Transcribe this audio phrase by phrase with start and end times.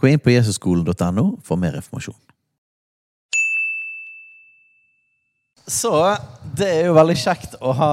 [0.00, 2.16] Gå inn på jesusskolen.no for mer informasjon.
[5.70, 5.90] Så
[6.56, 7.90] det er jo veldig kjekt å ha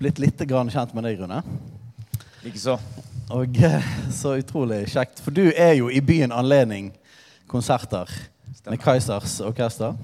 [0.00, 1.38] blitt litt grann kjent med deg, Rune.
[2.42, 2.74] Likeså.
[3.30, 5.22] Og eh, så utrolig kjekt.
[5.22, 6.90] For du er jo i byen anledning
[7.50, 8.10] konserter
[8.66, 9.94] med Kaizers orkester.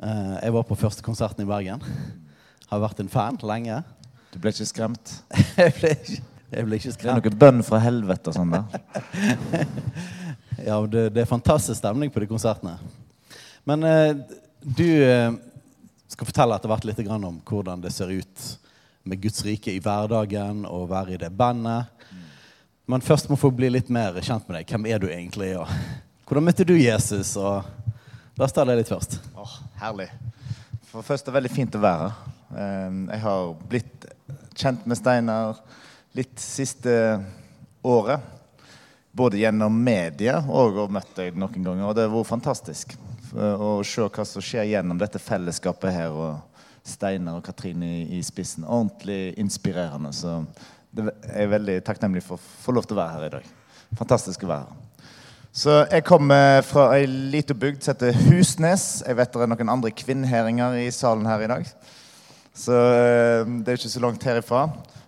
[0.00, 1.84] Eh, Jeg var på første konserten i Bergen.
[2.70, 3.82] Har vært en fan lenge.
[4.32, 5.18] Du ble ikke skremt?
[5.60, 7.24] Jeg ble ikke, jeg ble ikke Det er skremt.
[7.26, 8.64] noe bønn fra helvete og sånn der.
[10.66, 12.78] Ja, det, det er fantastisk stemning på de konsertene.
[13.68, 14.14] Men eh,
[14.64, 15.34] du eh,
[16.10, 18.46] skal fortelle etter hvert litt grann om hvordan det ser ut
[19.06, 21.92] med Guds rike i hverdagen og være i det bandet.
[22.88, 24.70] Men først må få bli litt mer kjent med deg.
[24.72, 25.52] Hvem er du egentlig?
[25.60, 25.68] Og
[26.26, 27.34] hvordan møtte du Jesus?
[27.36, 27.66] Og
[28.36, 29.14] La oss ta det litt først.
[29.40, 30.08] Åh, herlig.
[30.90, 32.32] For først er det veldig fint å være her.
[32.56, 34.08] Eh, Jeg har blitt
[34.56, 35.60] kjent med Steinar
[36.16, 36.92] litt siste
[37.84, 38.20] året.
[39.16, 41.86] Både gjennom media og og møtt deg noen ganger.
[41.88, 42.96] Og det har vært fantastisk
[43.36, 46.12] å se hva som skjer gjennom dette fellesskapet her.
[46.12, 46.56] Og
[46.86, 48.64] Steinar og Katrine i, spissen.
[48.64, 50.12] Ordentlig inspirerende.
[50.14, 50.38] Så
[50.94, 53.54] det er veldig takknemlig for å få lov til å være her i dag.
[53.98, 54.82] Fantastisk å være her.
[55.56, 58.84] Så jeg kommer fra ei lita bygd som heter Husnes.
[59.06, 61.70] Jeg vet det er noen andre kvinnheringer i salen her i dag.
[62.56, 64.66] Så eh, det er ikke så langt herifra.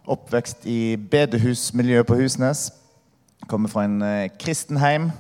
[0.08, 2.68] Oppvekst i bedehusmiljøet på Husnes.
[3.48, 5.10] Kommer fra en eh, kristen heim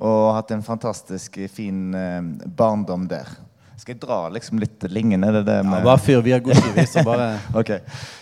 [0.00, 2.20] og har hatt en fantastisk eh, fin eh,
[2.56, 3.28] barndom der.
[3.80, 5.24] Skal jeg dra liksom litt linjen?
[5.24, 5.78] Det det med...
[5.78, 7.70] Ja, bare fyr via Gucci, så bare Ok.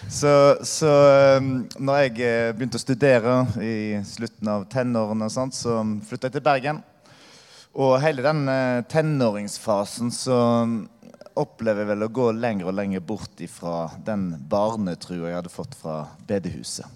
[0.06, 0.30] Så,
[0.62, 0.92] så
[1.38, 1.48] um,
[1.82, 6.38] når jeg eh, begynte å studere i slutten av tenårene, og sånt, så flytta jeg
[6.38, 6.78] til Bergen.
[7.74, 10.38] Og hele den eh, tenåringsfasen så
[11.38, 16.00] opplever vel å gå lenger og lenger bort ifra den barnetrua jeg hadde fått fra
[16.28, 16.86] bedehuset.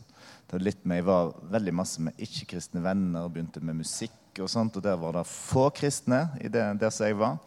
[0.47, 4.19] Det var litt med, Jeg var veldig masse med ikke-kristne venner og begynte med musikk.
[4.41, 7.38] og sånt, og Der var det få kristne i det, der som jeg var.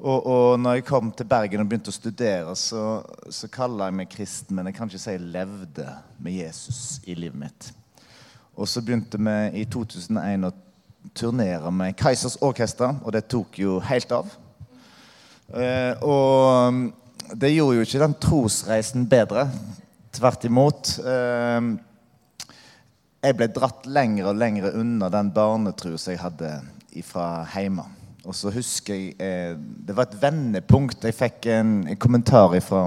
[0.00, 3.96] Og, og når jeg kom til Bergen og begynte å studere, så, så kaller jeg
[3.98, 5.86] meg kristen, men jeg kan ikke si jeg levde
[6.18, 7.72] med Jesus i livet mitt.
[8.56, 10.52] Og så begynte vi i 2001 å
[11.16, 14.32] turnere med Keisers Orkester, og det tok jo helt av.
[15.50, 16.82] Eh, og mm,
[17.34, 19.48] det gjorde jo ikke den trosreisen bedre.
[20.14, 20.92] Tvert imot.
[21.02, 21.70] Eh,
[23.20, 26.54] jeg ble dratt lenger og lenger unna den barnetro jeg hadde
[27.06, 27.84] fra hjemme.
[28.28, 31.04] Og så husker jeg eh, Det var et vendepunkt.
[31.04, 32.86] Jeg fikk en, en kommentar fra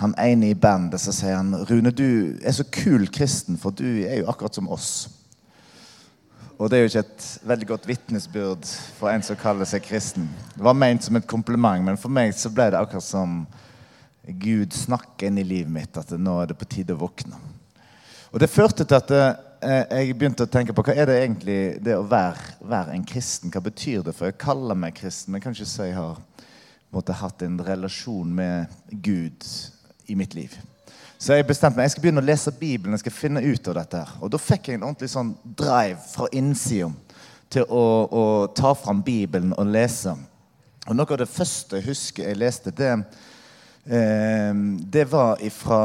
[0.00, 1.00] han ene i bandet.
[1.00, 4.70] Så sier han Rune, du er så kul kristen, for du er jo akkurat som
[4.72, 5.10] oss.
[6.62, 10.28] Og det er jo ikke et veldig godt vitnesbyrd for en som kaller seg kristen.
[10.54, 13.40] Det var ment som et kompliment, men for meg så ble det akkurat som
[14.22, 17.34] Gud snakker inn i livet mitt at nå er det på tide å våkne.
[18.30, 21.58] Og det førte til at eh, jeg begynte å tenke på hva er det egentlig
[21.82, 23.50] det å være, være en kristen.
[23.50, 24.14] Hva betyr det?
[24.14, 26.22] For jeg kaller meg kristen, men kan ikke si jeg har
[26.94, 28.70] måtte, hatt en relasjon med
[29.02, 29.50] Gud
[30.06, 30.54] i mitt liv.
[31.22, 32.96] Så jeg bestemte meg, jeg skal begynne å lese Bibelen.
[32.96, 34.14] jeg skal finne ut av dette her.
[34.18, 36.88] Og da fikk jeg en ordentlig sånn drive fra innsida
[37.52, 38.22] til å, å
[38.58, 40.16] ta fram Bibelen og lese.
[40.88, 42.90] Og noe av det første jeg husker jeg leste, det,
[43.86, 44.50] eh,
[44.96, 45.78] det var fra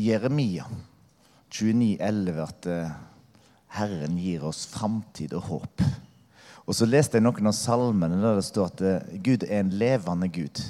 [0.00, 0.64] Jeremia
[1.52, 2.94] 29,11 at eh,
[3.76, 5.84] Herren gir oss framtid og håp.
[6.64, 9.76] Og så leste jeg noen av salmene der det står at eh, Gud er en
[9.76, 10.64] levende Gud.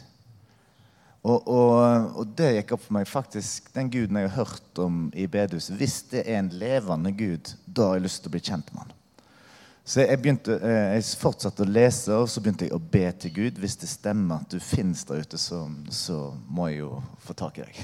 [1.24, 5.06] Og, og, og det gikk opp for meg faktisk den guden jeg har hørt om
[5.16, 5.76] i bedehuset.
[5.80, 8.82] Hvis det er en levende Gud, da har jeg lyst til å bli kjent med
[8.84, 8.92] han.
[9.84, 13.32] Så jeg, begynte, eh, jeg fortsatte å lese, og så begynte jeg å be til
[13.36, 13.58] Gud.
[13.60, 15.62] Hvis det stemmer at du finnes der ute, så,
[15.92, 16.18] så
[16.48, 17.80] må jeg jo få tak i deg.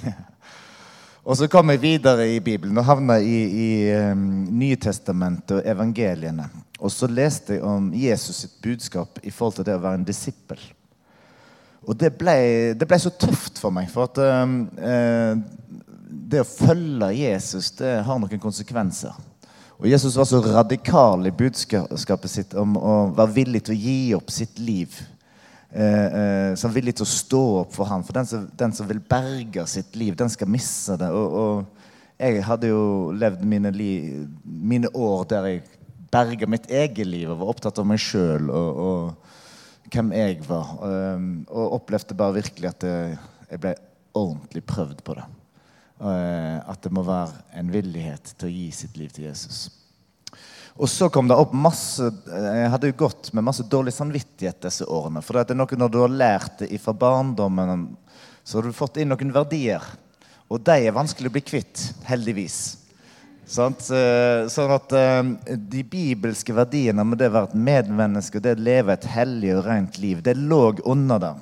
[1.29, 3.71] og så kom jeg videre i Bibelen og havna i, i
[4.13, 4.27] um,
[4.63, 6.49] Nytestamentet og evangeliene.
[6.81, 10.09] Og så leste jeg om Jesus sitt budskap i forhold til det å være en
[10.09, 10.61] disippel.
[11.89, 12.37] Og det ble,
[12.77, 15.39] det ble så tøft for meg, for at um, eh,
[16.31, 19.17] det å følge Jesus, det har noen konsekvenser.
[19.81, 23.99] Og Jesus var så radikal i budskapet sitt om å være villig til å gi
[24.19, 24.99] opp sitt liv.
[25.73, 28.05] Eh, eh, han er villig til å stå opp for ham.
[28.05, 31.09] For den som, den som vil berge sitt liv, den skal miste det.
[31.17, 32.83] Og, og jeg hadde jo
[33.17, 33.93] levd mine, li,
[34.45, 35.63] mine år der jeg
[36.13, 39.37] berga mitt eget liv og var opptatt av meg sjøl og, og,
[39.89, 40.77] hvem jeg var.
[40.85, 43.75] Um, og opplevde bare virkelig at jeg ble
[44.19, 45.27] ordentlig prøvd på det.
[46.01, 49.69] Uh, at det må være en villighet til å gi sitt liv til Jesus.
[50.81, 54.87] Og så kom det opp masse Jeg hadde jo gått med masse dårlig samvittighet disse
[54.89, 55.21] årene.
[55.25, 57.91] For det er noe når du har lært det fra barndommen,
[58.45, 59.85] så har du fått inn noen verdier.
[60.51, 62.61] Og de er vanskelig å bli kvitt, heldigvis.
[63.51, 68.55] Eh, sånn at eh, De bibelske verdiene med det å være et medmenneske og det
[68.55, 71.41] å leve et hellig og rent liv, det lå under der.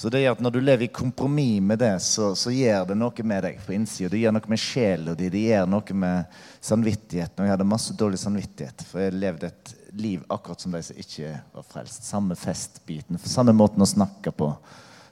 [0.00, 2.94] Så det gjør at når du lever i kompromiss med det, så, så gjør det
[2.96, 4.08] noe med deg på innsida.
[4.08, 7.42] Det gjør noe med sjela di, det gjør noe med samvittigheten.
[7.42, 11.02] Og jeg hadde masse dårlig samvittighet, for jeg levde et liv akkurat som de som
[11.04, 12.08] ikke var frelst.
[12.08, 14.54] Samme festbiten, samme måten å snakke på,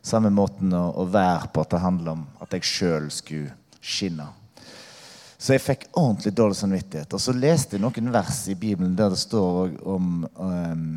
[0.00, 1.67] samme måten å, å være på.
[1.67, 3.52] At det handler om at jeg sjøl skulle
[3.82, 4.31] skinne.
[5.38, 7.14] Så jeg fikk ordentlig dårlig samvittighet.
[7.14, 10.88] Og så leste jeg noen vers i Bibelen der det står om um,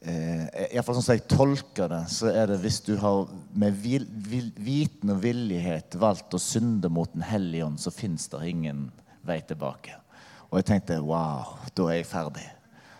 [0.00, 4.08] eh, Iallfall sånn som jeg tolker det, så er det hvis du har med vil,
[4.30, 8.86] vil, viten og villighet valgt å synde mot Den hellige ånd, så fins det ingen
[9.26, 10.00] vei tilbake.
[10.48, 12.48] Og jeg tenkte wow, da er jeg ferdig.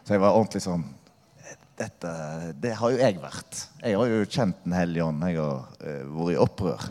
[0.05, 0.85] Så jeg var ordentlig sånn
[1.77, 2.11] dette,
[2.61, 3.62] Det har jo jeg vært.
[3.83, 5.25] Jeg har jo kjent Den hellige ånd.
[5.29, 6.91] Jeg har uh, vært i opprør.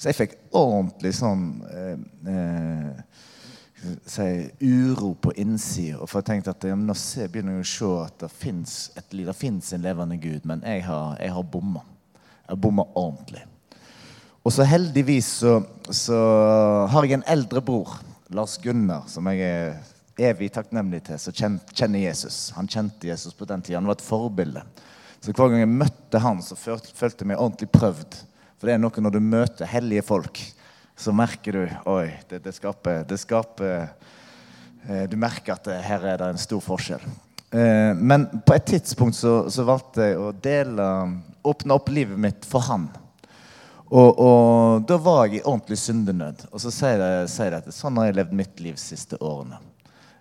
[0.00, 1.98] Så jeg fikk ordentlig sånn eh,
[2.32, 3.00] eh,
[4.08, 4.28] si,
[4.64, 6.00] uro på innsida.
[6.06, 6.96] For jeg tenkte at ja, nå
[7.28, 10.46] begynner jeg å se at det fins en levende Gud.
[10.48, 11.84] Men jeg har, jeg har bomma.
[12.46, 13.44] Jeg har bomma ordentlig.
[14.40, 15.58] Og så heldigvis så,
[15.92, 16.16] så,
[16.88, 17.98] har jeg en eldre bror,
[18.32, 22.46] Lars Gunnar, som jeg er evig takknemlig til, som kjenner Jesus.
[22.56, 23.76] Han kjente Jesus på den tida.
[23.82, 24.64] Han var et forbilde.
[25.20, 28.22] Så hver gang jeg møtte han, så følte jeg meg ordentlig prøvd.
[28.60, 30.42] For det er noe når du møter hellige folk
[31.00, 33.88] så merker du Oi, det, det skaper, det skaper
[34.84, 37.04] eh, Du merker at her er det en stor forskjell.
[37.56, 40.90] Eh, men på et tidspunkt så, så, valgte jeg å dele
[41.40, 42.84] Åpne opp livet mitt for han.
[43.88, 46.44] Og, og da var jeg i ordentlig syndenød.
[46.52, 49.56] Og så sier jeg, at sånn har jeg levd mitt liv de siste årene.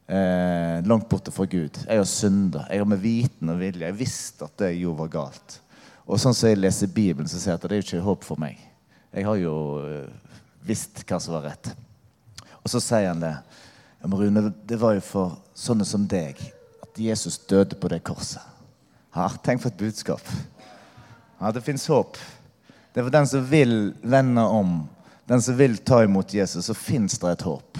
[0.07, 1.75] Eh, langt borte fra Gud.
[1.83, 2.63] Jeg har synda.
[2.71, 3.83] Jeg har med viten og vilje.
[3.83, 5.59] Jeg visste at det jeg gjorde, var galt.
[6.09, 8.25] Og sånn som jeg leser Bibelen, så sier jeg at det er jo ikke håp
[8.25, 8.57] for meg.
[9.13, 9.53] Jeg har jo
[9.85, 10.31] eh,
[10.65, 11.69] visst hva som var rett.
[12.63, 13.35] Og så sier han det.
[14.00, 16.39] Ja, men Rune, det var jo for sånne som deg
[16.81, 18.41] at Jesus døde på det korset.
[19.13, 20.25] Ja, tenk for et budskap.
[21.39, 22.17] Ja, Det fins håp.
[22.94, 24.81] Det er for den som vil vende om,
[25.29, 27.77] den som vil ta imot Jesus, så fins det et håp.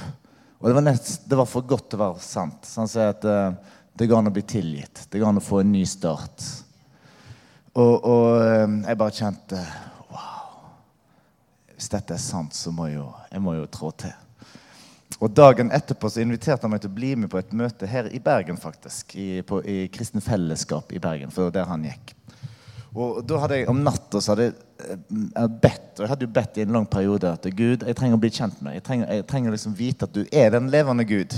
[0.60, 2.68] Og det var, nest, det var, for godt til å være sant.
[2.68, 3.56] Så han sier at uh,
[3.98, 5.08] det går an å bli tilgitt.
[5.10, 6.46] Det går an å få en ny start.
[7.80, 9.62] Og, og uh, jeg bare kjente
[10.10, 10.74] Wow.
[11.76, 14.16] hvis dette er sant, så må jeg jo, jeg må jo trå til.
[15.20, 18.08] Og Dagen etterpå så inviterte han meg til å bli med på et møte her
[18.12, 18.58] i Bergen.
[18.58, 22.16] faktisk, I, på, i Kristen Fellesskap i Bergen, for der han gikk.
[22.96, 26.34] Og da hadde jeg Om natta så hadde jeg eh, bedt og jeg hadde jo
[26.34, 28.80] bedt i en lang periode at Gud, jeg trenger å bli kjent med deg.
[28.80, 31.36] Jeg trenger, jeg trenger liksom vite at du er den levende Gud.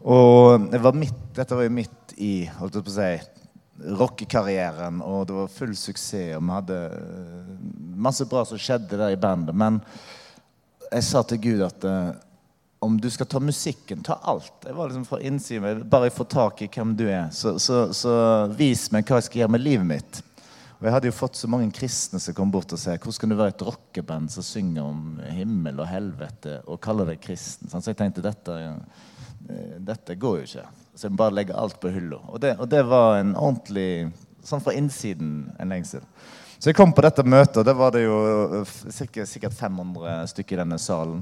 [0.00, 3.39] Og var midt, dette var jo midt i holdt jeg på å si,
[3.84, 6.36] rockekarrieren, og det var full suksess.
[6.36, 7.52] Og vi hadde eh,
[8.00, 9.56] masse bra som skjedde der i bandet.
[9.56, 9.80] Men
[10.90, 12.10] jeg sa til Gud at uh,
[12.82, 14.64] om du skal ta musikken, ta alt.
[14.64, 17.90] Jeg var liksom fra innsiden, Bare jeg får tak i hvem du er, så, så,
[17.94, 18.14] så,
[18.56, 20.22] vis meg hva jeg skal gjøre med livet mitt.
[20.80, 23.32] Og Jeg hadde jo fått så mange kristne som kom bort og sa hvordan kan
[23.32, 27.68] du være et rockeband som synger om himmel og helvete og kaller deg kristen?
[27.68, 30.68] Så jeg tenkte dette, eh, dette går jo ikke.
[30.94, 32.18] Så jeg bare legger alt på hylla.
[32.28, 36.00] Og, og, det var en ordentlig Sånn fra innsiden en lengsel.
[36.56, 38.14] Så jeg kom på dette møtet, og det var det jo
[38.62, 41.18] eh, sikkert, sikkert 500 stykker i denne salen.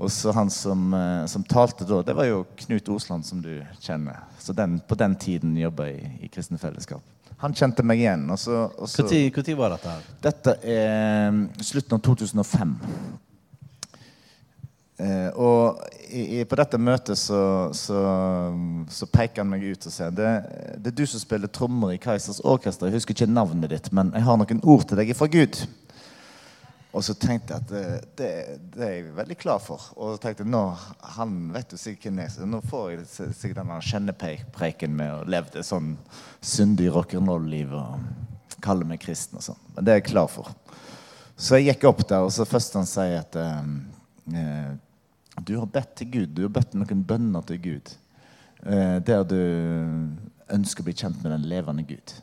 [0.00, 3.52] Og så han som, eh, som, talte da, det var jo Knut Osland, som du
[3.84, 4.22] kjenner.
[4.40, 7.04] Så den, på den tiden jobba jeg i Kristne Fellesskap.
[7.44, 8.26] Han kjente meg igjen.
[8.28, 8.40] Når
[9.56, 9.92] var dette?
[9.92, 10.08] her?
[10.24, 12.74] Dette er mm, slutten av 2005.
[15.00, 15.80] Eh, og
[16.10, 18.00] i, i, på dette møtet så, så,
[18.92, 20.32] så, peker han meg ut og sier det,
[20.76, 22.90] det er du som spiller trommer i Kaisers Orkester.
[22.90, 25.62] Jeg husker ikke navnet ditt, men jeg har noen ord til deg fra Gud.
[26.90, 27.84] Og så tenkte jeg at det,
[28.18, 28.28] det,
[28.74, 29.86] det, er jeg veldig klar for.
[29.94, 30.64] Og så tenkte jeg, nå,
[31.14, 33.06] Han vet jo sikkert hvem jeg nå får jeg
[33.38, 35.94] sikkert denne kjennepreken med å leve det sånn
[36.42, 39.64] syndig rock'n'roll-liv og kalle meg kristen og sånn.
[39.76, 40.50] Men det er jeg klar for.
[41.40, 43.74] Så jeg gikk opp der, og så først han sier at eh,
[44.34, 44.70] eh
[45.46, 46.34] du har bedt til Gud.
[46.36, 47.92] Du har bedt noen bønner til Gud.
[48.62, 49.38] Eh, der du
[50.50, 52.14] ønsker å bli kjent med den levende Gud.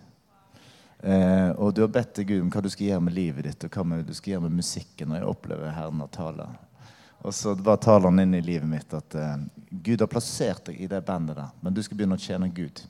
[0.99, 3.67] Eh, og du har bedt til Gud om hva du skal gjøre med livet ditt,
[3.67, 5.13] og hva du skal gjøre med musikken.
[5.13, 6.57] Og jeg opplever Herren har taler.
[7.25, 10.89] Og så var taleren inn i livet mitt at eh, Gud har plassert deg i
[10.91, 12.83] det bandet der, men du skal begynne å tjene Gud.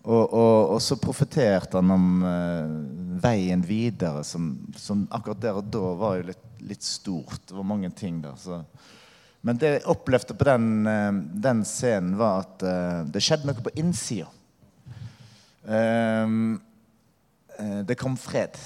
[0.00, 2.70] Og, og, og så profeterte han om eh,
[3.20, 7.42] veien videre, som, som, akkurat der og da var jo litt, litt stort.
[7.48, 8.38] Det var mange ting der.
[8.40, 8.62] Så.
[9.46, 11.12] Men det jeg opplevde på den, eh,
[11.46, 14.28] den scenen, var at uh, det skjedde noe på innsida.
[17.60, 18.56] Eh, det kom fred.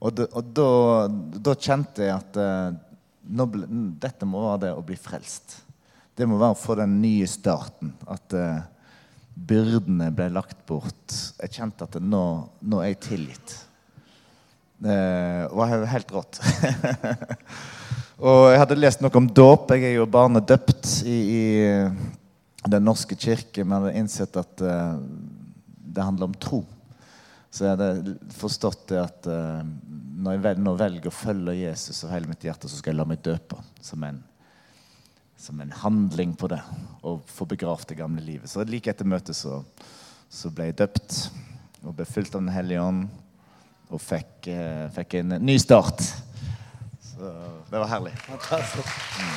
[0.00, 0.68] Og, det, og da,
[1.36, 2.70] da, kjente jeg at eh,
[3.22, 3.66] ble,
[4.00, 5.58] dette må være det å bli frelst.
[6.16, 7.92] Det må være å få den nye starten.
[8.10, 8.60] At uh,
[9.32, 11.14] byrdene ble lagt bort.
[11.40, 12.24] Jeg kjente at nå,
[12.60, 13.54] nå er jeg tilgitt.
[14.80, 14.96] Det
[15.56, 16.40] var helt rått.
[18.20, 19.70] og jeg hadde lest noe om dåp.
[19.72, 21.42] Jeg er jo barnedøpt i, i
[22.68, 24.98] Den norske kirke, men hadde innsett at uh,
[25.64, 26.60] det handler om tro.
[27.50, 29.62] Så jeg hadde forstått det at uh,
[30.20, 33.00] når jeg vel, nå velger å følge Jesus av hele mitt hjerte, så skal jeg
[33.00, 34.20] la meg døpe som en,
[35.40, 36.60] som en handling på det.
[37.08, 38.52] Og få begravd det gamle livet.
[38.52, 39.62] Så like etter møtet så,
[40.28, 41.22] så, ble jeg døpt
[41.80, 43.06] og ble fylt av Den hellige ånd.
[43.90, 46.04] Og fikk, uh, fikk, en ny start.
[47.20, 47.30] Så
[47.70, 48.14] det var herlig.
[48.16, 49.34] Mm.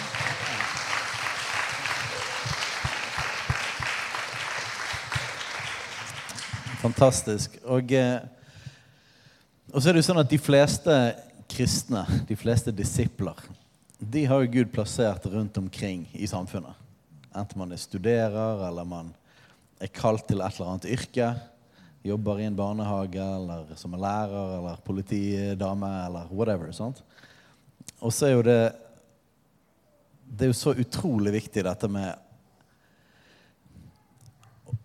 [6.84, 7.60] Fantastisk.
[7.68, 8.24] Og eh,
[9.74, 10.96] og så er det jo sånn at De fleste
[11.50, 13.38] kristne, de fleste disipler,
[13.98, 16.78] de har jo Gud plassert rundt omkring i samfunnet.
[17.34, 19.10] Enten man er studerer, eller man
[19.82, 21.32] er kalt til et eller annet yrke.
[22.06, 26.72] Jobber i en barnehage, eller som er lærer, eller politidame, eller whatever.
[26.76, 27.02] sant?
[28.04, 28.62] Og så er jo det
[30.34, 32.20] Det er jo så utrolig viktig, dette med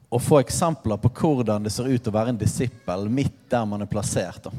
[0.08, 3.84] å få eksempler på hvordan det ser ut å være en disippel midt der man
[3.84, 4.44] er plassert.
[4.44, 4.52] da.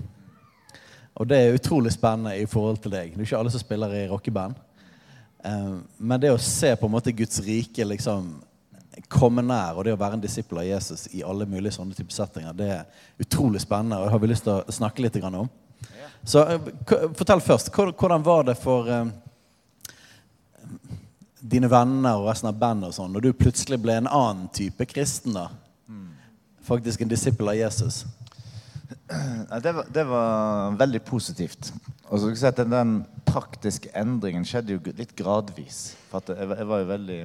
[1.20, 3.14] Og det er utrolig spennende i forhold til deg.
[3.14, 4.58] Det er ikke alle som spiller i rockeband.
[5.44, 8.38] Um, men det å se på en måte Guds rike liksom
[9.08, 12.16] komme nær, og det å være en disippel av Jesus i alle mulige sånne typer
[12.16, 15.48] settinger, det er utrolig spennende, og det har vi lyst til å snakke litt om.
[16.24, 16.70] Så uh,
[17.18, 17.72] fortell først.
[17.74, 19.08] Hvordan var det for uh,
[21.40, 24.86] dine venner og resten av bandet og sånn, når du plutselig ble en annen type
[24.90, 25.38] kristen?
[25.38, 25.50] da?
[25.88, 26.10] Mm.
[26.68, 28.06] Faktisk en disippel av Jesus.
[29.64, 31.72] Det var, det var, veldig positivt.
[32.10, 32.92] Og så si Den
[33.26, 35.96] praktiske endringen skjedde jo litt gradvis.
[36.10, 37.18] For jeg, jeg, var jo veldig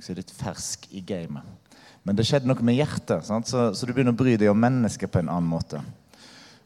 [0.00, 1.44] si, litt fersk i gamet.
[2.04, 3.24] Men det skjedde noe med hjertet.
[3.24, 3.40] Så,
[3.72, 5.80] så, du begynner å bry deg om mennesker på en annen måte.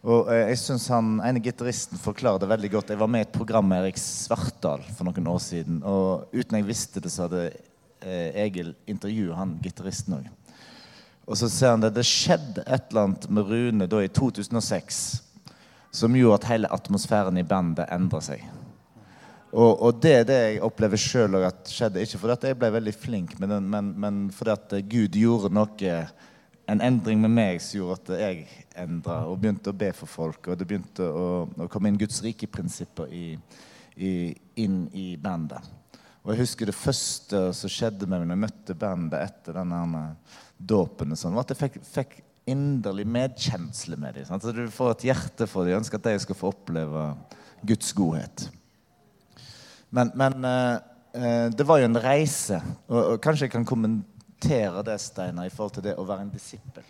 [0.06, 2.92] Og eh, jeg synes han ene gitaristen forklarer det veldig godt.
[2.94, 5.80] Jeg var med i et program med Erik Svartdal for noen år siden.
[5.82, 10.28] Og uten jeg visste det, så hadde eh, Egil intervjuet han gitaristen òg.
[11.28, 11.96] Og så ser han det.
[11.96, 15.02] Det skjedde et eller annet med Rune da i 2006
[15.98, 18.44] som gjorde at hele atmosfæren i bandet endra seg.
[19.48, 22.02] Og, og, det er det jeg opplever sjøl at skjedde.
[22.04, 25.94] Ikke fordi jeg ble veldig flink, men, men, men fordi at Gud gjorde noe
[26.68, 28.44] en endring med meg som gjorde at jeg
[28.78, 30.50] endra og begynte å be for folk.
[30.50, 35.64] Og det begynte å, å komme inn Guds rike-prinsipper inn i bandet.
[36.22, 40.02] Og jeg husker det første som skjedde med meg når jeg møtte bandet etter denne
[40.58, 44.28] dåpen, sånn, var at jeg fikk, fikk inderlig medkjensle med dem.
[44.28, 45.72] Så du får et hjerte for dem.
[45.72, 47.08] Jeg ønsker at de skal få oppleve
[47.68, 48.48] Guds godhet.
[49.94, 50.76] Men, men eh,
[51.16, 52.60] eh, det var jo en reise.
[52.88, 56.32] Og, og, kanskje jeg kan kommentere det, Steinar, i forhold til det å være en
[56.32, 56.86] disippel.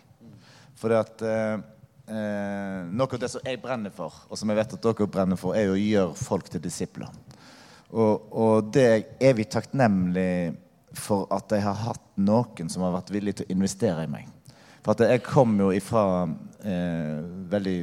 [0.79, 1.57] For at eh,
[2.07, 5.39] eh, noe av det som jeg brenner for, og som jeg vet at dere brenner
[5.39, 7.11] for, er å gjøre folk til disipler.
[7.89, 10.31] Og, og det er jeg evig takknemlig
[10.97, 14.29] for at jeg har hatt noen som har vært villig til å investere i meg.
[14.83, 16.03] For at jeg kom jo ifra
[16.63, 17.19] eh,
[17.51, 17.77] veldig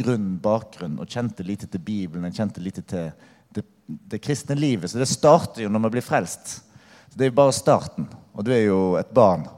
[0.00, 2.26] grunn bakgrunn og kjente lite til Bibelen.
[2.30, 3.10] Jeg kjente lite til
[3.54, 4.90] det, det, kristne livet.
[4.90, 6.60] Så det starter jo når man blir frelst.
[7.10, 8.08] Så Det er jo bare starten.
[8.34, 9.48] Og du er jo et barn.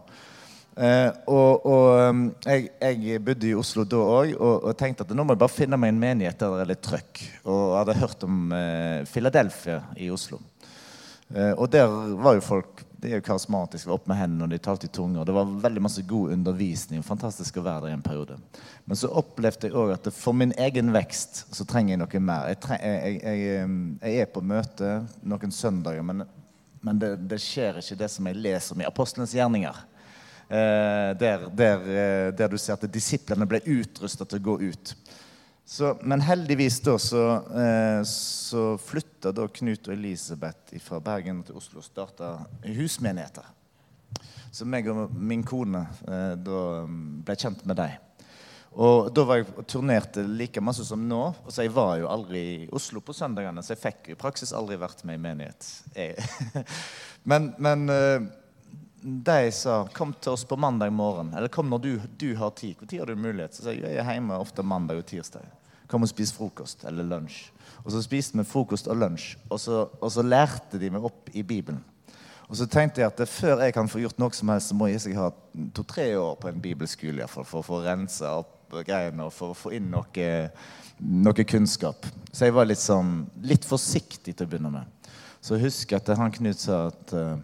[0.73, 5.11] Eh, og, og um, jeg, jeg, bodde i Oslo da òg og, og, tenkte at
[5.13, 7.21] nå må jeg bare finne meg en menighet der det er litt trøkk.
[7.45, 10.41] Og hadde hørt om eh, Philadelphia i Oslo.
[11.35, 14.53] Eh, og der var jo folk de er jo karismatiske, var opp med hendene, og
[14.53, 15.25] de talte i tunger.
[15.27, 17.03] Det var veldig masse god undervisning.
[17.03, 18.37] Fantastisk å være der i en periode.
[18.87, 22.47] Men så opplevde jeg òg at for min egen vekst så trenger jeg noe mer.
[22.53, 23.65] Jeg, treng, jeg, jeg,
[24.05, 24.93] jeg er på møte
[25.27, 26.23] noen søndager, men,
[26.83, 29.77] men det, det, skjer ikke det som jeg leser om i Apostelens gjerninger.
[30.49, 34.95] Eh, der, der, eh, der, du ser at disiplene ble utrusta til å gå ut.
[35.65, 37.23] Så, men heldigvis da så,
[37.55, 42.35] eh, så flytta da Knut og Elisabeth fra Bergen til Oslo og starta
[42.67, 43.47] husmenigheter.
[44.53, 46.63] Så meg og min kone eh, da
[47.25, 47.95] ble kjent med dem.
[48.73, 51.23] Og da var jeg og turnerte like masse som nå.
[51.45, 54.55] Og så jeg var jo aldri i Oslo på søndagene, så jeg fikk i praksis
[54.57, 55.69] aldri vært med i menighet.
[57.29, 58.23] Men men eh,
[59.03, 62.77] de sa 'kom til oss på mandag morgen', eller 'kom når du, du har tid'.
[62.81, 63.55] Når har du mulighet?
[63.55, 65.43] Så sa jeg jeg er hjemme ofte mandag og tirsdag.
[65.89, 67.51] Kom og spis frokost eller lunsj.
[67.85, 71.29] Og så spiste vi frokost og lunsj, og så, og så lærte de meg opp
[71.35, 71.85] i Bibelen.
[72.49, 74.87] Og så tenkte jeg at før jeg kan få gjort noe som helst, så må
[74.87, 75.31] jeg ha
[75.75, 79.59] to-tre år på en bibelskole hvert fall, for å få rensa opp greiene for å
[79.59, 80.33] få inn noe,
[80.99, 82.09] noe, kunnskap.
[82.33, 85.11] Så jeg var litt, sånn, litt forsiktig til å begynne med.
[85.43, 87.37] Så husker at han Knut sa at uh,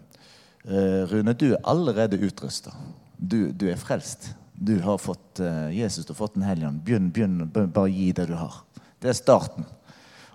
[1.11, 2.73] Rune, du er allerede utrusta.
[3.19, 4.31] Du, du, er frelst.
[4.55, 6.85] Du har fått uh, Jesus, du har fått Den hellige ånd.
[6.87, 8.63] Begynn, begynn, bare gi det du har.
[9.03, 9.67] Det er starten.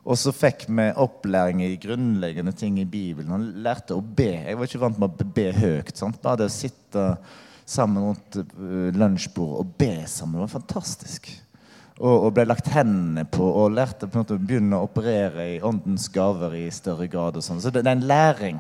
[0.04, 3.32] Og så fikk vi opplæring i grunnleggende ting i Bibelen.
[3.32, 4.34] Han lærte å be.
[4.36, 5.96] Jeg var ikke vant med å be høyt.
[5.96, 6.20] Sant?
[6.24, 7.06] Bare det å sitte
[7.66, 10.38] sammen rundt uh, lunsjbordet og be sammen.
[10.38, 11.30] Det var fantastisk.
[12.00, 15.46] Og, og, ble lagt hendene på og lærte på en måte å begynne å operere
[15.54, 17.38] i åndens gaver i større grad.
[17.38, 17.62] og sånn.
[17.62, 18.60] Så det, det, er en læring.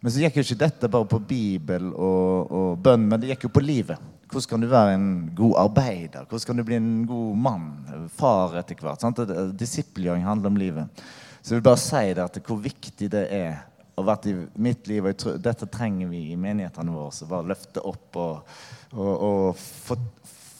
[0.00, 3.46] Men så gikk jo ikke dette bare på Bibel og, og bønn, men det gikk
[3.48, 4.10] jo på livet.
[4.24, 6.24] Hvordan kan du være en god arbeider?
[6.26, 7.68] Hvordan kan du bli en god mann?
[8.16, 9.04] Far etter hvert.
[9.04, 9.20] sant?
[9.60, 11.04] Disippelgjøring handler om livet.
[11.44, 13.62] Så jeg vil bare si det at hvor viktig det er
[13.94, 15.06] og vært i mitt liv.
[15.06, 17.12] Og tror, dette trenger vi i menighetene våre.
[17.14, 18.56] Så bare løfte opp og,
[18.94, 19.98] og, og få,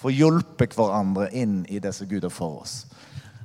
[0.00, 2.82] få hjulpet hverandre inn i det som Gud har for oss.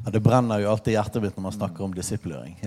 [0.06, 2.58] Ja, Det brenner jo alltid hjertet mitt når man snakker om disiplering.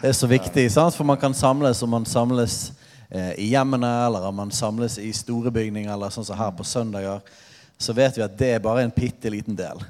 [0.00, 0.96] Det er så viktig, sant?
[0.96, 2.72] for man kan samles, og man samles
[3.10, 7.22] eh, i hjemmene, eller man samles i store bygninger, eller sånn som her på søndager,
[7.78, 9.82] så vet vi at det er bare en bitte liten del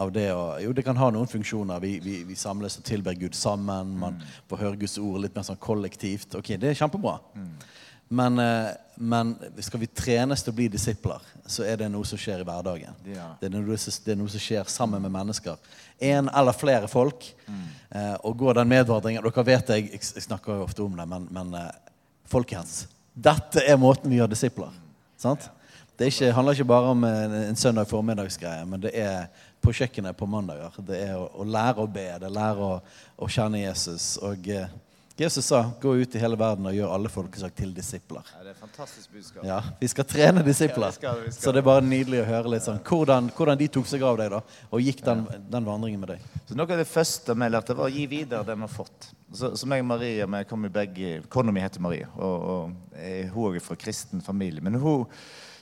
[0.00, 1.80] av det å Jo, det kan ha noen funksjoner.
[1.82, 3.94] Vi, vi, vi samles og tilber Gud sammen.
[4.00, 4.34] Man mm.
[4.50, 6.34] får høre Guds ord litt mer sånn kollektivt.
[6.38, 7.18] Ok, Det er kjempebra.
[7.34, 7.54] Mm.
[8.14, 12.20] Men, eh, men, skal vi trenes til å bli disipler, så er det noe som
[12.20, 12.98] skjer i hverdagen.
[13.08, 13.30] Ja.
[13.40, 15.58] Det, er noe, det, er noe, som skjer sammen med mennesker.
[15.98, 17.26] En eller flere folk.
[17.48, 17.64] Mm.
[17.90, 21.26] Eh, og går den medvandringen Dere vet jeg, jeg, snakker jo ofte om det, men,
[21.34, 21.70] men eh,
[22.30, 22.84] folkens,
[23.14, 24.74] dette er måten vi gjør disipler.
[25.20, 25.48] Sant?
[25.98, 29.28] Det ikke, handler ikke bare om en, en søndag formiddagsgreie, men det er
[29.64, 30.76] på kjøkkenet på mandager.
[30.84, 32.80] Det er å, å lære å be, det er å lære å,
[33.24, 34.14] å kjenne Jesus.
[34.24, 34.68] Og eh,
[35.16, 38.30] Jesus sa 'gå ut i hele verden og gjør alle folkeslag til disipler'.
[38.34, 39.44] Ja, det er fantastisk budskap.
[39.46, 40.90] Ja, Vi skal trene disipler.
[40.90, 41.42] Ja, vi skal, vi skal.
[41.42, 44.18] Så det er bare nydelig å høre litt sånn hvordan, hvordan, de tok seg av
[44.18, 46.26] deg da, og gikk den, den, vandringen med deg.
[46.48, 49.10] Så Noe av det første vi lærte, var å gi videre det vi har fått.
[49.30, 52.98] Så, så meg og Maria vi kom i begge, Kona mi heter Maria, og, og
[52.98, 54.66] jeg, hun er fra kristen familie.
[54.66, 55.06] Men hun,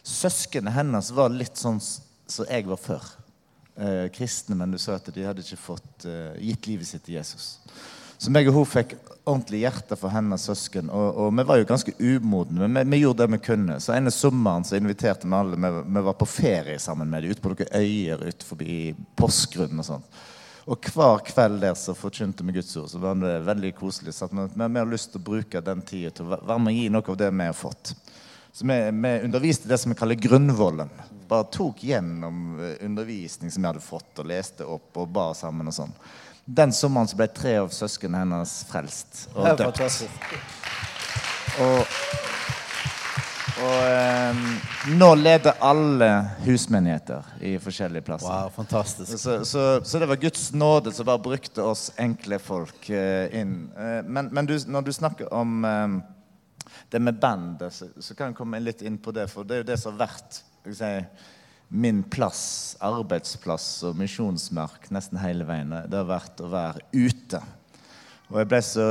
[0.02, 3.18] søsknene hennes var litt sånn som jeg var før
[3.76, 7.18] eh, kristne, men du sa at de hadde ikke fått eh, gitt livet sitt til
[7.18, 7.56] Jesus.
[8.22, 8.92] Så meg og hun fikk
[9.24, 10.90] ordentlig hjerte for hennes søsken.
[10.94, 13.78] Og, og vi var jo ganske umodne, men vi, vi, gjorde det vi kunne.
[13.82, 15.58] Så ene sommeren så inviterte vi alle.
[15.58, 18.76] Vi, vi var på ferie sammen med dem ute på noen øyer ute forbi
[19.18, 20.06] Porsgrunn og sånn.
[20.70, 22.92] Og hver kveld der så forkynte vi Guds ord.
[22.92, 24.14] Så var det veldig koselig.
[24.14, 26.78] Så vi, vi har lyst til å bruke den tida til å være med og
[26.78, 27.94] gi noe av det vi har fått.
[28.52, 30.94] Så vi, vi underviste det som vi kaller grunnvollen
[31.32, 35.70] bare tok gjennom eh, undervisning som jeg hadde fått, og leste opp og ba sammen
[35.70, 35.96] og sånn.
[36.44, 40.02] Den sommeren så ble tre av søsknene hennes frelst og døpt.
[41.62, 41.92] Og,
[43.62, 44.40] og eh,
[44.90, 46.08] nå leder alle
[46.42, 48.26] husmenigheter i forskjellige plasser.
[48.32, 49.14] Wow, fantastisk.
[49.18, 53.68] Så, så, så det var Guds nåde som bare brukte oss enkle folk eh, inn.
[53.78, 55.98] Eh, men, men du, når du snakker om eh,
[56.90, 59.28] det med bandet, så, så, kan jeg komme litt inn på det.
[59.30, 60.92] For det er jo det som har vært si,
[61.72, 65.72] min plass, arbeidsplass og misjonsmark nesten hele veien.
[65.88, 67.40] Det har vært å være ute.
[68.30, 68.86] Og jeg ble så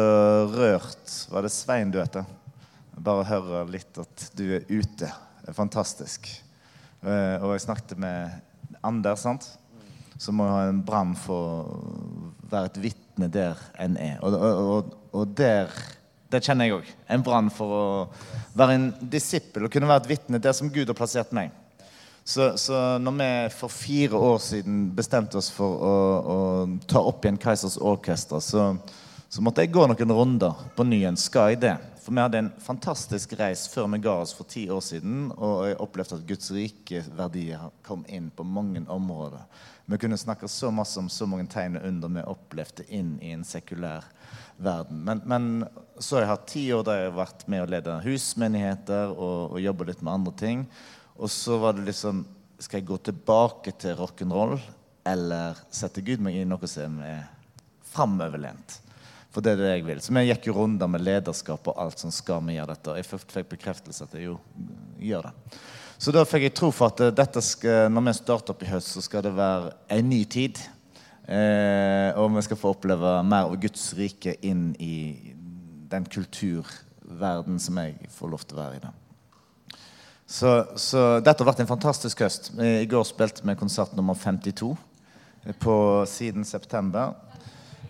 [0.52, 1.16] rørt.
[1.32, 2.28] Var det Svein du heter?
[3.02, 5.08] Bare høre litt at du er ute.
[5.08, 6.28] Det er fantastisk.
[7.02, 9.48] Eh, og jeg snakket med Anders, sant?
[10.22, 14.20] som må ha en brann for å være et vitne der en er.
[14.22, 15.72] Og, og, og der
[16.32, 16.92] det kjenner jeg òg.
[17.12, 17.86] En brann for å
[18.56, 21.52] være en disippel og kunne være et vitne der som Gud har plassert meg.
[22.24, 26.38] Så, så når vi for fire år siden bestemte oss for å, å
[26.88, 28.68] ta opp igjen Keisers Orkester, så,
[29.28, 31.18] så, måtte jeg gå noen runder på ny en.
[31.18, 31.76] Skal jeg det?
[32.02, 35.66] For vi hadde en fantastisk reis før vi ga oss for ti år siden, og
[35.70, 39.44] jeg opplevde at Guds rike verdier kom inn på mange områder.
[39.92, 43.34] Vi kunne snakke så masse om så mange tegn og under vi opplevde inn i
[43.36, 44.06] en sekulær
[44.62, 45.02] verden.
[45.04, 45.50] Men, men
[45.98, 49.58] så har jeg hatt ti år der jeg har vært med å lede husmenigheter og,
[49.58, 50.66] og jobbe litt med andre ting.
[51.22, 52.24] Og så var det liksom
[52.62, 54.60] Skal jeg gå tilbake til rock'n'roll,
[55.10, 57.24] eller sette Gud meg i noe som er
[57.90, 58.76] framoverlent?
[59.34, 60.02] For det er det jeg vil.
[60.04, 62.92] Så vi gikk jo runder med lederskap og alt som skal vi gjøre dette.
[62.92, 64.36] Og jeg fikk bekreftelse at jeg jo
[65.02, 65.58] gjør det.
[66.02, 68.70] Så da fikk jeg tro for at eh, dette skal, når vi starter opp i
[68.70, 70.62] høst, så skal det være en ny tid.
[71.26, 74.96] Eh, og vi skal få oppleve mer av Guds rike inn i
[75.92, 78.84] den kulturverden som jeg får lov til å være i.
[78.86, 78.98] da.
[80.32, 82.54] Så, så dette har vært en fantastisk høst.
[82.56, 84.70] I går spilte vi konsert nummer 52
[85.60, 85.76] på
[86.08, 87.18] siden september.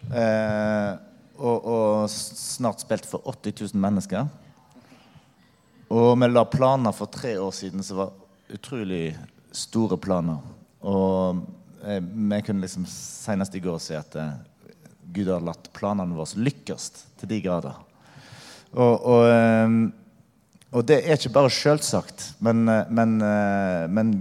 [0.10, 0.96] Eh,
[1.38, 4.26] og, og snart spilt for 80 000 mennesker.
[5.94, 8.18] Og vi la planer for tre år siden som var
[8.50, 9.12] utrolig
[9.54, 10.42] store planer.
[10.82, 11.46] Og
[11.86, 14.34] eh, vi kunne liksom senest i går si at eh,
[15.14, 17.78] Gud har latt planene våre lykkes til de grader.
[18.72, 19.82] Og, og, eh,
[20.72, 24.14] og det er ikke bare selvsagt, men, eh, men, eh, men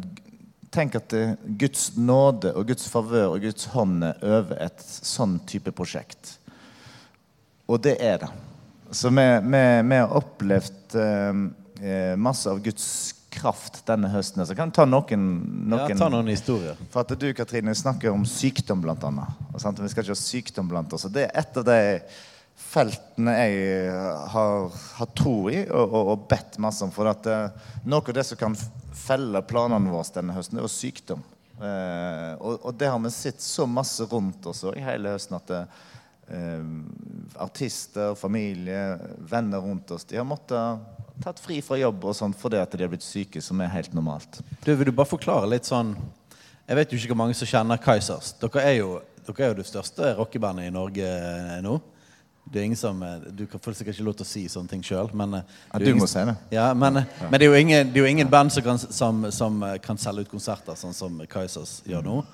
[0.75, 5.39] tenk at eh, Guds nåde og Guds favør og Guds hånd er over et sånn
[5.51, 6.37] type prosjekt.
[7.71, 8.31] Og det er det.
[8.91, 12.87] Så vi, vi, vi har opplevd eh, masse av Guds
[13.31, 14.43] kraft denne høsten.
[14.47, 15.29] Så kan vi ta noen,
[15.71, 16.79] noen Ja, ta noen historier.
[16.91, 19.39] For at du, Katrine, snakker om sykdom, blant annet.
[19.55, 19.79] Og sant?
[19.79, 21.07] Vi skal ikke ha sykdom blant oss.
[21.07, 21.79] Og det er et av de
[22.71, 23.91] feltene jeg
[24.33, 26.93] har, har tro i og, og, og bedt masse om.
[26.95, 28.57] For at eh, noe av det som kan
[28.97, 31.23] felle planene våre denne høsten, er jo sykdom.
[31.61, 35.55] Eh, og, og det har vi sett så masse rundt oss i hele høsten at
[35.57, 36.65] eh,
[37.43, 40.79] artister, familie, venner rundt oss De har måttet
[41.21, 43.93] tatt fri fra jobb og sånn fordi at de har blitt syke, som er helt
[43.97, 44.41] normalt.
[44.63, 45.97] Du, vil du bare forklare litt sånn
[46.69, 48.33] Jeg vet jo ikke hvor mange som kjenner Kaizers.
[48.41, 48.79] Dere er
[49.27, 51.77] dere er jo det største rockebandet i Norge eh, nå.
[52.51, 54.69] Det er ingen som, eh, Du kan får sikkert ikke lov til å si sånne
[54.69, 56.37] ting sjøl, men eh, Ja, du ingen- må si det.
[56.51, 56.95] Ja, men,
[57.31, 59.97] men det er ingen, det er jo ingen band som kan, som, som eh, kan
[59.97, 62.25] selge ut konserter, sånn som Kaizers gjør nå.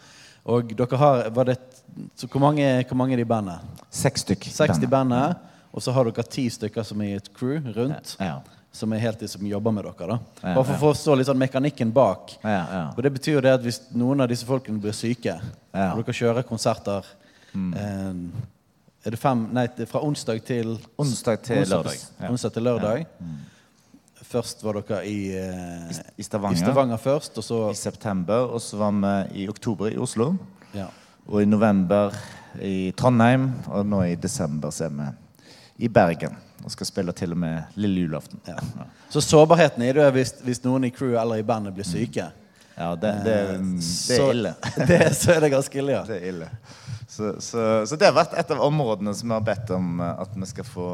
[0.46, 1.58] Og dere har var det,
[2.16, 3.58] så hvor, mange, hvor mange er det i bandet?
[3.90, 4.44] Seks stykk.
[4.46, 5.36] 60 i bandet.
[5.74, 8.14] Og så har dere ti stykker som er i et crew rundt.
[8.20, 8.38] Ja.
[8.72, 10.06] Som er helt de som jobber med dere.
[10.06, 12.36] da Ja, Bare for å forstå litt sånn mekanikken bak.
[12.44, 12.82] Ja, ja.
[12.96, 15.40] Og det betyr jo det at hvis noen av disse folkene blir syke,
[15.74, 15.92] Ja.
[15.92, 17.04] og dere kjører konserter
[17.54, 18.12] eh,
[19.06, 22.00] Er det fem Nei, det er fra onsdag til Onsdag til onsdag, lørdag.
[22.20, 22.30] Ja.
[22.32, 23.04] Onsdag til lørdag.
[24.26, 26.56] Først var dere i, eh, I Stavanger.
[26.58, 30.34] i Stavanger først, og så I september, og så var vi i oktober i Oslo.
[30.74, 30.86] ja.
[31.28, 32.14] Og i november
[32.62, 35.06] i Trondheim, og nå i desember så er vi
[35.86, 36.36] i Bergen.
[36.64, 38.38] Og skal spille til og med lille julaften.
[38.46, 38.56] Ja.
[39.10, 42.30] Så sårbarheten er det hvis, hvis noen i crewet eller i bandet blir syke.
[42.76, 43.58] Ja, det, det, Eh,
[44.08, 44.54] det er ille.
[44.88, 46.02] det, så er det ganske ille, ja.
[46.06, 46.48] Det er ille.
[47.16, 50.18] Så, så, så det har vært et av områdene som vi har bedt om eh,
[50.20, 50.88] at vi skal få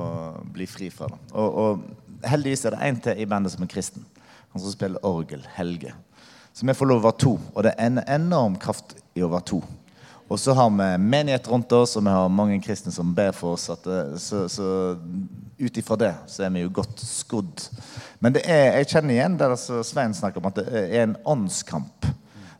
[0.54, 1.08] bli fri fra.
[1.32, 4.04] Og, og heldigvis er det en til i bandet som er kristen.
[4.54, 5.94] Han som spiller orgel, Helge.
[6.52, 7.32] Så vi får lov å være to.
[7.56, 9.62] Og det er en enorm kraft i å være to.
[10.32, 13.56] Og så har vi menighet rundt oss, og vi har mange kristne som ber for
[13.56, 13.66] oss.
[13.82, 14.68] Det, så så
[15.58, 17.66] ut ifra det så er vi jo godt skodd.
[18.22, 22.08] Men det er, jeg kjenner igjen det Svein snakker om, at det er en åndskamp.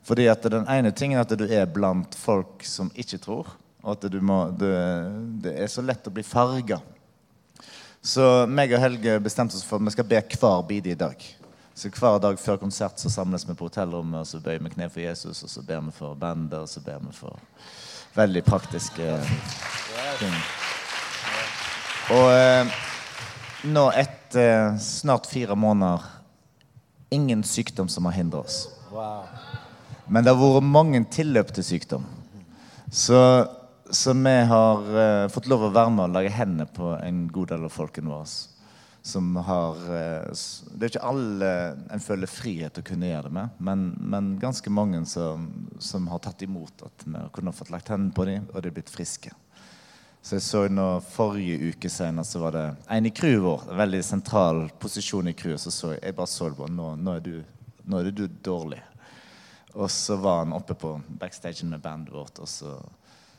[0.03, 3.53] Fordi at den ene tingen er at du er blant folk som ikke tror.
[3.83, 4.67] Og at må, du,
[5.43, 6.79] det er så lett å bli farga.
[8.03, 11.23] Så meg og Helge bestemte oss for at vi skal be hver bide i dag.
[11.73, 14.89] Så Hver dag før konsert så samles vi på hotellrommet og så bøyer vi kne
[14.91, 15.41] for Jesus.
[15.43, 17.39] Og så ber vi for bandet, og så ber vi for
[18.13, 19.15] veldig praktiske
[20.19, 20.35] ting.
[22.13, 22.75] Og eh,
[23.71, 26.03] nå etter snart fire måneder
[27.13, 28.67] ingen sykdom som har hindret oss.
[30.07, 32.07] Men det har vært mange tilløp til sykdom.
[32.91, 33.19] Så,
[33.89, 37.53] så vi har uh, fått lov å være med og lage hendene på en god
[37.53, 38.27] del av folkene våre.
[39.03, 41.53] Som har uh, Det er ikke alle
[41.91, 45.47] en føler frihet å kunne gjøre det med, men, men ganske mange som,
[45.79, 48.77] som har tatt imot at vi kunne fått lagt hendene på dem, og de er
[48.77, 49.33] blitt friske.
[50.23, 53.79] Så jeg så nå Forrige uke senere så var det en i crewet vår, en
[53.81, 55.59] veldig sentral posisjon i crewet.
[55.59, 57.35] Så så jeg, jeg bare så det på nå, nå, er du,
[57.83, 58.79] nå er du dårlig.
[59.73, 62.39] Og så var han oppe på backstagen med bandet vårt.
[62.39, 62.75] Og så,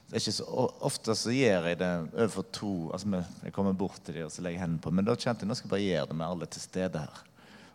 [0.08, 4.02] det er ikke så Ofte så gjør jeg det overfor to altså Jeg kommer bort
[4.04, 5.74] til dem og så legger jeg hendene på Men da kjente jeg nå skal jeg
[5.76, 7.22] bare gjøre det med alle til stede her.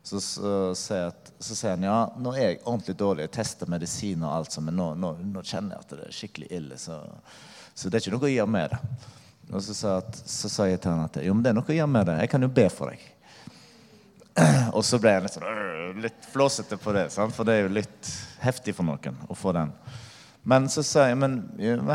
[0.04, 3.26] Så, så, sier han ja, nå er jeg ordentlig dårlig.
[3.28, 6.16] Jeg tester medisin og alt sånt, men nå, nå, nå kjenner jeg at det er
[6.16, 6.80] skikkelig ille.
[6.82, 6.98] Så,
[7.76, 8.80] så det er ikke noe å gjøre med det.
[9.50, 11.76] Og så sa, så sa jeg til han at jo, men det er noe å
[11.76, 12.18] gjøre med det.
[12.24, 13.06] Jeg kan jo be for deg.
[14.78, 17.36] Og så ble jeg litt, sånn, øh, litt flåsete på det, sant?
[17.36, 18.12] for det er jo litt
[18.44, 19.74] heftig for noen å få den.
[20.50, 21.42] Men så sa jeg men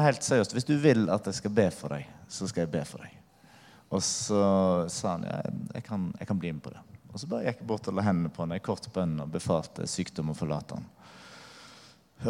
[0.05, 2.83] helt seriøst, hvis du vil at jeg skal be for deg, så skal jeg be
[2.89, 3.15] for deg.
[3.95, 4.43] Og så
[4.91, 5.39] sa han ja,
[5.77, 6.83] jeg kan, jeg kan bli med på det.
[7.15, 9.31] Og så bare gikk jeg bort og la hendene på han i kort bønn og
[9.31, 10.89] befalte sykdom og forlate han.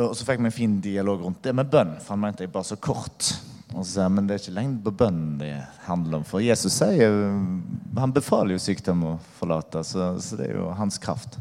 [0.05, 2.53] Og så fikk vi en fin dialog rundt det med bønn, for han mente jeg
[2.53, 3.31] bare så kort.
[3.73, 5.53] Og så sier jeg, men det er ikke lengden på bønnen det
[5.87, 6.25] handler om.
[6.29, 7.17] For Jesus sier,
[7.99, 11.39] han befaler jo sykdom å forlate, så, så det er jo hans kraft.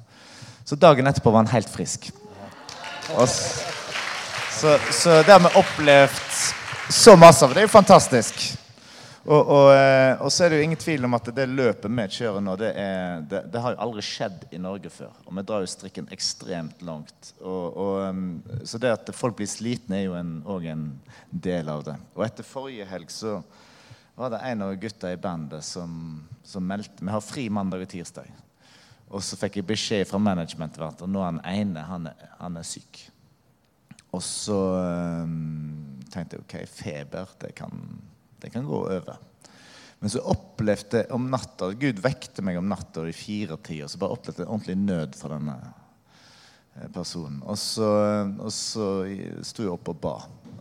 [0.66, 2.08] Så dagen etterpå var han helt frisk.
[3.18, 3.62] Og s-
[4.56, 6.38] så, så det har vi opplevd
[6.94, 7.52] så masse av.
[7.54, 8.40] Det er jo fantastisk.
[9.24, 12.06] Og, og, eh, og så er det jo ingen tvil om at det løpet vi
[12.18, 15.14] kjører nå, det, er, det, det har jo aldri skjedd i Norge før.
[15.24, 17.32] Og vi drar jo strikken ekstremt langt.
[17.40, 20.86] Og, um, så det at folk blir slitne, er jo en, en
[21.32, 21.96] del av det.
[22.18, 23.38] Og etter forrige helg så
[24.20, 27.94] var det en av gutta i bandet som, som meldte Vi har fri mandag og
[27.96, 28.28] tirsdag.
[29.14, 32.60] Og så fikk jeg beskjed fra managementet at nå er han ene han er, han
[32.60, 33.06] er syk.
[34.14, 34.60] Og så
[35.24, 37.72] um, tenkte jeg OK, feber, det kan,
[38.44, 39.16] det kan gå over.
[40.04, 43.88] Men så opplevde jeg om natta Gud vekte meg om natta i firetida.
[43.88, 47.38] Så bare opplevde jeg ordentlig nød for denne eh, personen.
[47.48, 47.88] Og så,
[48.36, 48.88] og så
[49.48, 50.18] sto jeg opp og ba.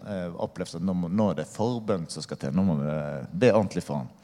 [0.06, 2.54] Jeg opplevde at nå, må, nå er det forbønn som skal til.
[2.54, 2.94] Nå må vi
[3.42, 4.14] be ordentlig for ham.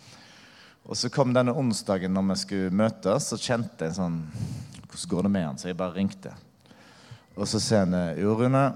[0.86, 4.22] Og så kom denne onsdagen når vi skulle møtes, så kjente jeg sånn
[4.88, 5.58] Hvordan går det med han?
[5.58, 6.30] Så jeg bare ringte.
[7.34, 8.68] Og så sier han Jo, Rune,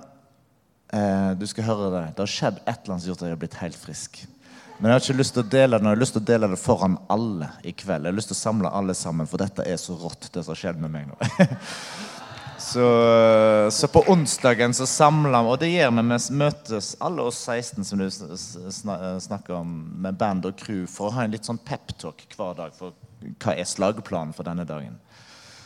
[0.91, 2.07] eh, du skal høre det.
[2.17, 4.25] Det har skjedd et eller annet som har gjort at jeg har blitt helt frisk.
[4.79, 5.91] Men jeg har ikke lyst til å dele det nå.
[5.93, 8.07] Jeg har lyst til å dele det foran alle i kveld.
[8.07, 10.59] Jeg har lyst til å samle alle sammen, for dette er så rått, det som
[10.59, 11.19] skjedd med meg nå.
[12.71, 12.89] så,
[13.71, 16.05] så på onsdagen så samler vi, og det gjør vi.
[16.11, 18.09] Vi møtes alle oss 16 som du
[19.23, 22.75] snakker om, med band og crew, for å ha en litt sånn peptalk hver dag.
[22.75, 22.97] For
[23.39, 24.99] hva er slagplanen for denne dagen?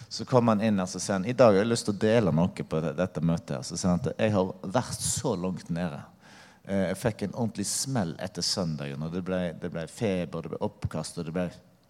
[0.09, 2.35] Så kommer han inn og sier han, i dag har jeg lyst til å dele
[2.35, 3.67] noe på dette møtet.
[3.67, 5.99] Så sier han at jeg har vært så langt nede.
[6.67, 9.03] Eh, Jeg fikk en ordentlig smell etter søndagen.
[9.03, 11.47] og Det ble, det ble feber, det ble oppkast og det ble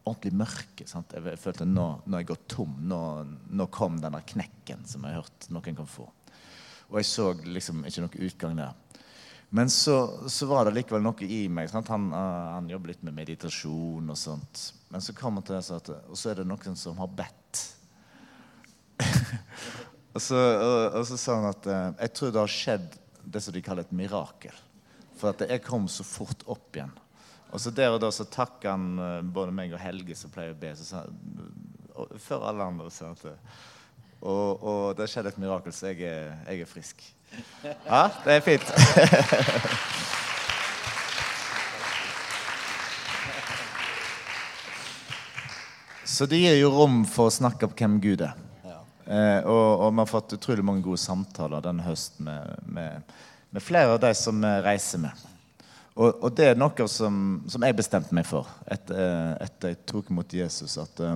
[0.06, 0.86] ordentlig mørke.
[0.86, 1.14] Sant?
[1.16, 2.76] Jeg, følte nå, nå jeg gått tom.
[2.80, 3.00] Nå,
[3.50, 6.08] nå kom denne knekken som jeg har hørt noen kan få.
[6.90, 8.74] Og jeg så liksom ikke noen utgang der.
[9.56, 9.96] Men så,
[10.28, 11.70] så var det likevel noe i meg.
[11.70, 11.88] Sant?
[11.94, 14.66] Han, eh, han jobber litt med meditasjon og sånt.
[14.92, 17.10] Men så kom han til det, så at, og så er det noen som har
[17.16, 17.64] bedt.
[20.14, 23.42] og, så, og, og så sa han at eh, jeg tror det har skjedd det
[23.42, 24.54] som de kaller et mirakel.
[25.16, 26.92] For at jeg kom så fort opp igjen.
[27.54, 30.52] Og så der og da så takka han eh, både meg og Helge som pleier
[30.52, 30.74] å be.
[30.76, 31.04] Sa,
[32.20, 32.90] før alle andre.
[32.90, 33.62] At, eh,
[34.20, 37.06] og, og det skjedde et mirakel, så jeg er, jeg er frisk.
[37.64, 38.66] Ja, det er fint.
[46.16, 48.38] Så det gir jo rom for å snakke om hvem Gud er.
[49.06, 53.12] Eh, og, og vi har fått utrolig mange gode samtaler denne høsten med, med,
[53.56, 55.26] med flere av de som reiser med.
[55.96, 60.10] Og, og det er noe som, som jeg bestemte meg for etter, etter jeg tok
[60.12, 60.74] imot Jesus.
[60.82, 61.14] At uh,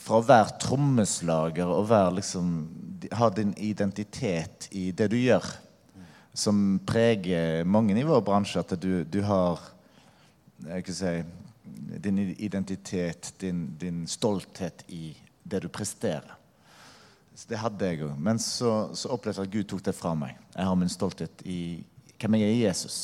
[0.00, 2.54] fra å være trommeslager og være liksom,
[3.20, 5.44] ha din identitet i det du gjør,
[6.32, 9.60] som preger mange i vår bransje, at du, du har
[10.70, 11.14] jeg kan si,
[12.00, 15.10] din identitet, din, din stolthet i
[15.44, 16.39] det du presterer.
[17.40, 18.16] Så det hadde jeg òg.
[18.20, 20.36] Men så, så opplevde jeg at Gud tok det fra meg.
[20.52, 21.60] Jeg har min stolthet i
[22.20, 22.96] hvem jeg er i Jesus.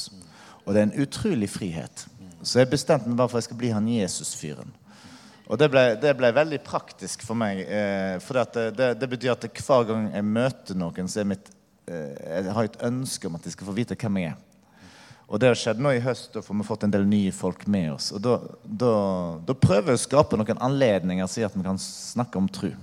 [0.66, 2.02] Og det er en utrolig frihet.
[2.42, 4.74] Så jeg bestemte meg bare for at jeg skal bli han Jesus-fyren.
[5.46, 7.62] Og det ble, det ble veldig praktisk for meg.
[7.64, 11.48] Eh, for det, det, det betyr at hver gang jeg møter noen, så er mitt
[11.88, 14.42] eh, Jeg har et ønske om at de skal få vite hvem jeg er.
[15.26, 17.94] Og det har skjedd nå i høst, får vi fått en del nye folk med
[17.94, 18.10] oss.
[18.12, 18.92] Og da, da,
[19.48, 22.74] da prøver jeg å skape noen anledninger, si at vi kan snakke om tro.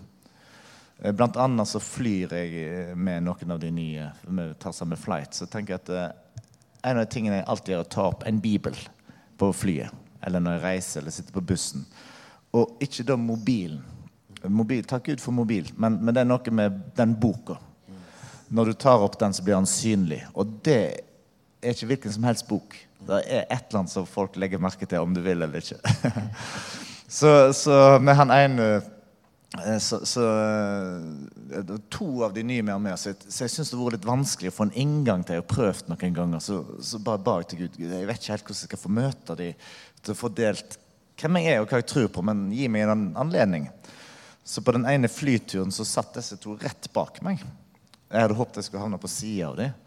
[1.03, 4.07] Eh, Blant annet så flyr jeg eh, med noen av de nye.
[4.23, 5.35] Vi tar sammen flight.
[5.35, 6.45] Så tenker jeg at eh,
[6.83, 8.77] en av de tingene jeg alltid gjør, er å ta opp en bibel
[9.39, 9.91] på flyet.
[10.23, 11.83] Eller når jeg reiser eller sitter på bussen.
[12.55, 13.83] Og ikke da mobilen.
[14.51, 17.55] Mobil, takk Gud for mobil, men, men det er noe med den boka.
[18.51, 20.17] Når du tar opp den, så blir den synlig.
[20.35, 20.79] Og det
[21.63, 22.75] er ikke hvilken som helst bok.
[23.07, 25.79] Det er et eller annet som folk legger merke til, om du vil eller ikke.
[27.19, 28.67] så, så med han ene
[29.79, 33.07] så, så eh, To av de nye vi har med oss.
[33.27, 35.37] Så jeg syns det har vært litt vanskelig å få en inngang til.
[35.37, 36.41] Jeg har prøvd noen ganger.
[36.41, 37.77] Så, så bare ba jeg til Gud.
[37.83, 39.51] Jeg vet ikke helt hvordan jeg skal få møte de
[40.03, 40.79] til å få delt
[41.21, 43.67] hvem jeg er og hva jeg tror på, men gi meg en anledning.
[44.43, 47.43] Så på den ene flyturen så satt disse to rett bak meg.
[48.09, 49.77] Jeg hadde håpet jeg skulle havne på sida av dem.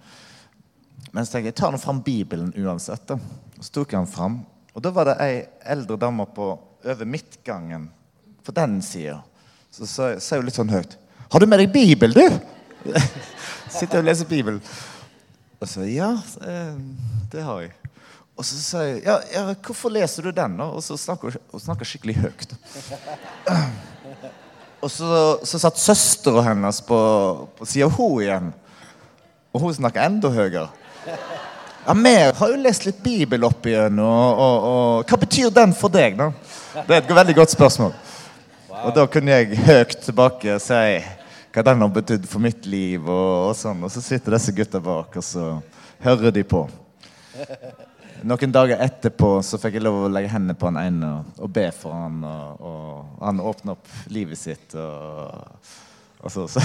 [1.10, 3.12] Men så tenkte jeg jeg tar nå fram Bibelen uansett.
[3.58, 4.40] Så tok jeg den fram.
[4.76, 5.34] Og da var det ei
[5.74, 6.52] eldre dame på
[6.86, 7.90] over midtgangen
[8.46, 9.20] på den sida.
[9.76, 10.94] Så sa hun litt sånn høyt
[11.32, 12.92] Har du med deg Bibel, du?
[13.76, 14.60] Sitter og leser Bibelen.
[15.60, 16.12] Og så ja,
[16.46, 16.76] eh,
[17.32, 17.72] det har jeg.
[18.36, 20.56] Og så sa jeg ja, ja, hvorfor leser du den?
[20.60, 20.68] da?
[20.70, 22.54] Og så snakker hun hun snakker skikkelig høyt.
[24.84, 25.08] Og så,
[25.42, 26.96] så satt søstera hennes på,
[27.58, 28.50] på sida av henne igjen.
[29.56, 30.68] Og hun snakker enda høyere.
[31.86, 35.72] Ja, Vi har jo lest litt Bibel opp igjen, og, og, og hva betyr den
[35.74, 36.28] for deg, da?
[36.76, 37.96] Det er et veldig godt spørsmål.
[38.84, 40.80] Og da kunne jeg høyt tilbake si
[41.56, 43.06] hva den har betydd for mitt liv.
[43.08, 43.80] Og, og sånn.
[43.86, 45.46] Og så sitter disse gutta bak, og så
[46.04, 46.66] hører de på.
[48.26, 51.52] Noen dager etterpå så fikk jeg lov å legge hendene på han ene og, og
[51.56, 54.76] be for han, og, og han åpna opp livet sitt.
[54.76, 55.72] og,
[56.20, 56.62] og så, så,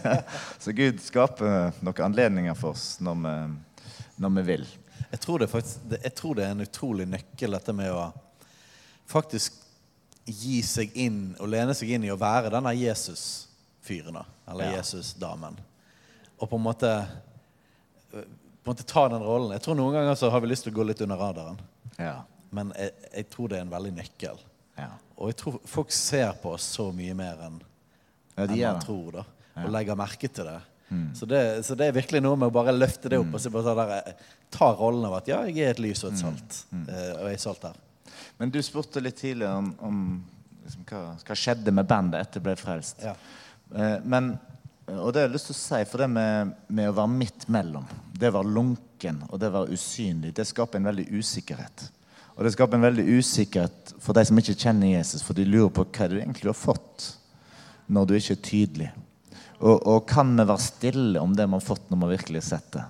[0.62, 3.36] så Gud skaper noen anledninger for oss når vi,
[4.24, 4.66] når vi vil.
[5.10, 8.10] Jeg tror, faktisk, jeg tror det er en utrolig nøkkel, dette med å
[9.10, 9.59] faktisk
[10.32, 14.76] gi seg inn og lene seg inn i å være denne Jesus-fyren, eller Ja.
[14.78, 15.56] Jesus-damen.
[16.40, 17.06] Og på en måte
[18.10, 18.18] på
[18.70, 19.52] en måte ta den rollen.
[19.54, 21.58] Jeg tror Noen ganger så har vi lyst til å gå litt under radaren,
[21.98, 22.22] Ja.
[22.52, 24.38] men jeg, jeg tror det er en veldig nøkkel.
[24.78, 24.88] Ja.
[25.16, 27.60] Og jeg tror folk ser på oss så mye mer enn
[28.36, 29.12] Ja, de enn man tror.
[29.12, 29.24] da
[29.64, 30.60] Og legger merke til det.
[31.14, 31.64] Så det.
[31.64, 33.76] Så det er virkelig noe med å bare løfte det opp og så bare sånn
[33.78, 34.12] der, eh,
[34.50, 36.56] ta rollen av at ja, jeg er et lys og et salt.
[36.72, 36.88] Mm.
[36.88, 37.76] Og jeg er salt her.
[38.40, 39.96] Men du spurte litt tidligere om, om
[40.64, 43.02] liksom, hva, hva skjedde med bandet etter ble frelst.
[43.04, 43.12] Ja.
[43.76, 44.30] Eh, men,
[44.94, 47.44] og det har jeg lyst til å si, for det med, med å være midt
[47.52, 47.84] mellom,
[48.16, 51.84] det var lunken og det var usynlig, det skaper en veldig usikkerhet.
[52.32, 55.68] Og det skaper en veldig usikkerhet for de som ikke kjenner Jesus, for de lurer
[55.76, 57.10] på hva du egentlig har fått
[57.92, 58.88] når du ikke er tydelig.
[59.60, 62.48] Og, og kan vi være stille om det vi har fått når vi virkelig har
[62.54, 62.86] sett det?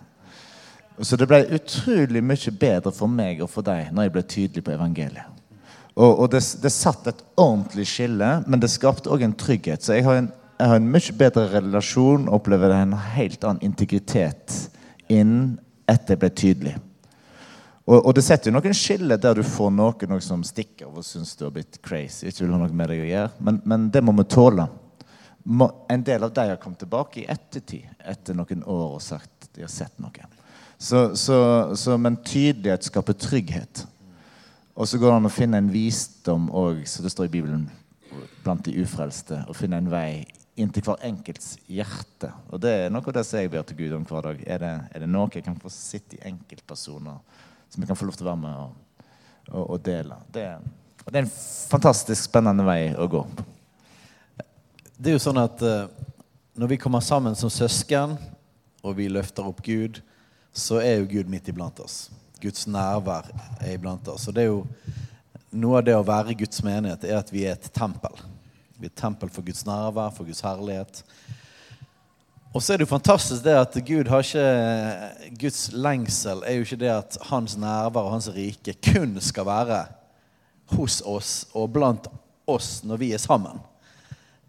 [1.03, 4.67] Så det ble utrolig mye bedre for meg og for deg når jeg ble tydelig
[4.67, 5.40] på evangeliet.
[5.97, 9.83] Og, og det, det satt et ordentlig skille, men det skapte òg en trygghet.
[9.83, 10.29] Så jeg har en,
[10.61, 14.55] jeg har en mye bedre relasjon opplever en helt annen integritet
[15.11, 15.59] inn
[15.91, 16.77] etter jeg ble tydelig.
[17.91, 21.01] Og, og det setter jo noen skiller der du får noen, noe som stikker av
[21.01, 22.29] og syns du har blitt crazy.
[22.29, 23.33] ikke vil ha noe med deg å gjøre.
[23.49, 24.69] Men, men det må vi tåle.
[25.51, 29.49] Må, en del av de har kommet tilbake i ettertid, etter noen år, og sagt
[29.57, 30.29] de har sett noe.
[30.79, 31.39] Så, så,
[31.77, 33.83] så, men tydelighet skaper trygghet.
[34.75, 37.65] Og så går det an å finne en visdom òg, som det står i Bibelen,
[38.45, 39.43] blant de ufrelste.
[39.51, 40.25] Å finne en vei
[40.61, 42.31] inn til hver enkelts hjerte.
[42.51, 44.43] Og det er noe av det jeg ber til Gud om hver dag.
[44.47, 47.19] Er det, er det noe jeg kan få sitte i enkeltpersoner,
[47.71, 49.09] som jeg kan få lov til å være med og,
[49.51, 50.21] og, og dele?
[50.33, 50.47] Det,
[51.05, 51.35] og det er en
[51.71, 53.25] fantastisk spennende vei å gå.
[55.01, 55.89] Det er jo sånn at eh,
[56.61, 58.19] når vi kommer sammen som søsken,
[58.85, 60.01] og vi løfter opp Gud,
[60.53, 62.11] så er jo Gud midt iblant oss.
[62.41, 63.29] Guds nærvær
[63.61, 64.29] er iblant oss.
[64.29, 64.65] Og det er jo
[65.51, 68.15] noe av det å være Guds menighet, er at vi er et tempel.
[68.79, 71.03] Vi er et tempel for Guds nærvær, for Guds herlighet.
[72.51, 76.65] Og så er det jo fantastisk det at Gud har ikke Guds lengsel er jo
[76.67, 79.85] ikke det at hans nærvær og hans rike kun skal være
[80.75, 82.09] hos oss og blant
[82.51, 83.61] oss når vi er sammen.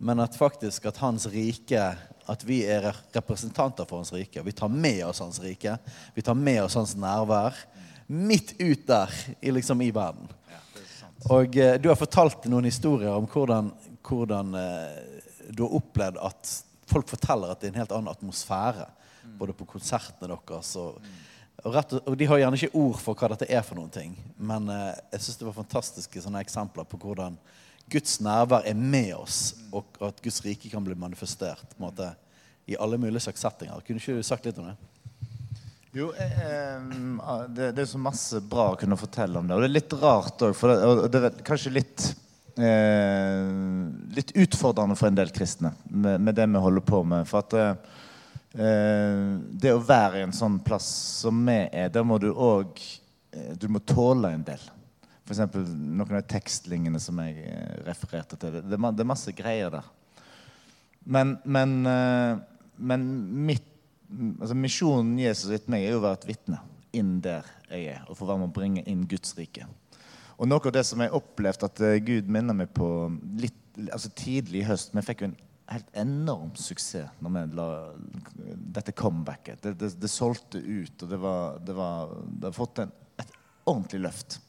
[0.02, 1.92] Men at faktisk at hans rike
[2.30, 4.44] At vi er representanter for hans rike.
[4.46, 5.74] Vi tar med oss hans rike.
[6.16, 7.58] Vi tar med oss hans nærvær
[8.12, 10.28] midt ut der i, liksom, i verden.
[11.30, 13.72] Og eh, du har fortalt noen historier om hvordan,
[14.08, 14.98] hvordan eh,
[15.54, 16.54] du har opplevd at
[16.92, 18.90] folk forteller at det er en helt annen atmosfære.
[19.40, 20.98] Både på konsertene deres og,
[21.62, 24.18] og, rett, og de har gjerne ikke ord for hva dette er for noen ting.
[24.42, 27.38] Men eh, jeg syns det var fantastiske sånne eksempler på hvordan
[27.92, 32.12] Guds nærvær er med oss, og at Guds rike kan bli manifestert på en måte,
[32.70, 33.82] i alle mulige slags settinger.
[33.84, 34.76] Kunne ikke du sagt litt om det?
[35.92, 36.82] Jo, eh, eh,
[37.50, 39.56] det, det er så masse bra å kunne fortelle om det.
[39.56, 42.06] Og det er litt rart òg, for det, og det er kanskje litt
[42.56, 43.50] eh,
[44.16, 47.28] Litt utfordrende for en del kristne med, med det vi holder på med.
[47.28, 50.88] For at eh, det å være i en sånn plass
[51.24, 52.80] som vi er, der må du òg
[53.60, 54.64] Du må tåle en del.
[55.32, 55.56] F.eks.
[55.70, 58.58] noen av tekstlinjene som jeg eh, refererte til.
[58.60, 59.88] Det, det, er masse greier der.
[61.04, 62.34] Men, men, eh,
[62.78, 63.06] men
[63.48, 63.71] mitt,
[64.40, 66.62] altså misjonen Jesus gitt meg, er jo å være et vitne
[66.98, 68.02] inn der jeg er.
[68.10, 69.68] Og få være med å bringe inn Guds rike.
[70.42, 72.88] Og noe av det som jeg opplevde at eh, Gud minner meg på
[73.40, 75.38] litt, altså tidlig i høst Vi fikk jo en
[75.72, 77.68] helt enorm suksess når vi la
[78.76, 79.62] dette comebacket.
[79.64, 83.36] Det, det, det solgte ut, og det, var, det, var, det har fått en, et
[83.70, 84.40] ordentlig løft.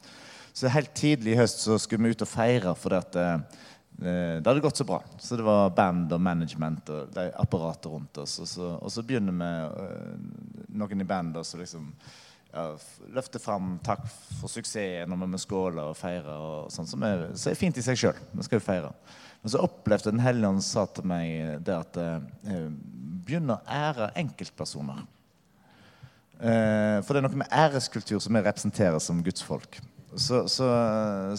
[0.52, 3.60] Så helt tidlig i høst så skulle vi ut og feire fordi at eh,
[3.98, 4.98] det hadde gått så bra.
[5.20, 8.38] Så det var band og management og apparatet rundt oss.
[8.42, 9.50] Og så, og så begynner vi
[9.86, 11.90] eh, noen i bandet å liksom
[12.52, 14.02] ja, f- løfte fram takk
[14.40, 16.34] for suksessen når vi skåler og feirer.
[16.34, 18.18] Og sånn, som er, så er fint i seg sjøl.
[18.32, 18.90] Vi skal jo feire.
[19.42, 22.68] Men så opplevde Den hellige ånd sa til meg det at eh,
[23.22, 25.04] begynn å ære enkeltpersoner.
[26.42, 29.78] Eh, for det er noe med æreskultur som vi representerer som gudsfolk.
[30.14, 30.66] Så, så,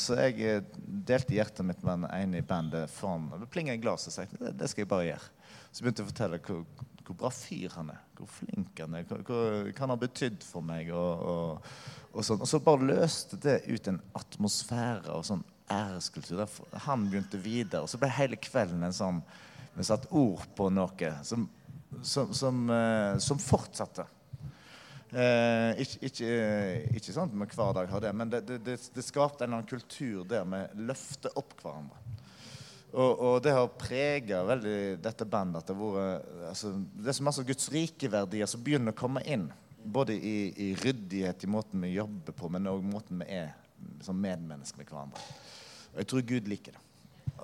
[0.02, 0.64] så jeg eh,
[1.06, 4.16] delte hjertet mitt med den ene i bandet foran og Det plinga i glasset og
[4.16, 5.30] sa det, det skal jeg bare gjøre.
[5.70, 8.02] Så begynte jeg å fortelle hvor, hvor bra fyr han er.
[8.18, 9.06] Hvor flink han er.
[9.10, 9.42] Hva
[9.78, 10.90] han har betydd for meg.
[10.94, 11.70] Og, og,
[12.12, 12.42] og, sånn.
[12.42, 16.42] og så bare løste det ut en atmosfære og sånn æreskultur.
[16.42, 17.86] Der han begynte videre.
[17.86, 19.22] Og så ble hele kvelden en sånn
[19.74, 21.48] Vi satte ord på noe som,
[22.06, 24.06] som, som, eh, som fortsatte.
[25.14, 28.56] Eh, ikke, ikke, eh, ikke sånn at vi hver dag har det, men det, det,
[28.66, 32.00] det, det skapte en eller annen kultur der vi løfter opp hverandre.
[32.94, 35.64] Og, og det har prega veldig dette bandet.
[35.64, 39.24] At det, har altså, det er så masse Guds rike verdier som begynner å komme
[39.26, 39.48] inn.
[39.84, 43.52] Både i, i ryddighet i måten vi jobber på, men òg måten vi er
[44.06, 45.26] som medmennesker med hverandre.
[45.94, 46.84] Og jeg tror Gud liker det.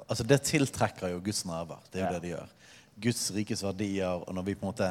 [0.06, 1.82] Altså Det tiltrekker jo Guds nerver.
[1.92, 2.14] Det er jo Ja.
[2.18, 2.56] det de gjør.
[3.00, 4.90] Guds rikes verdier, og når vi på en måte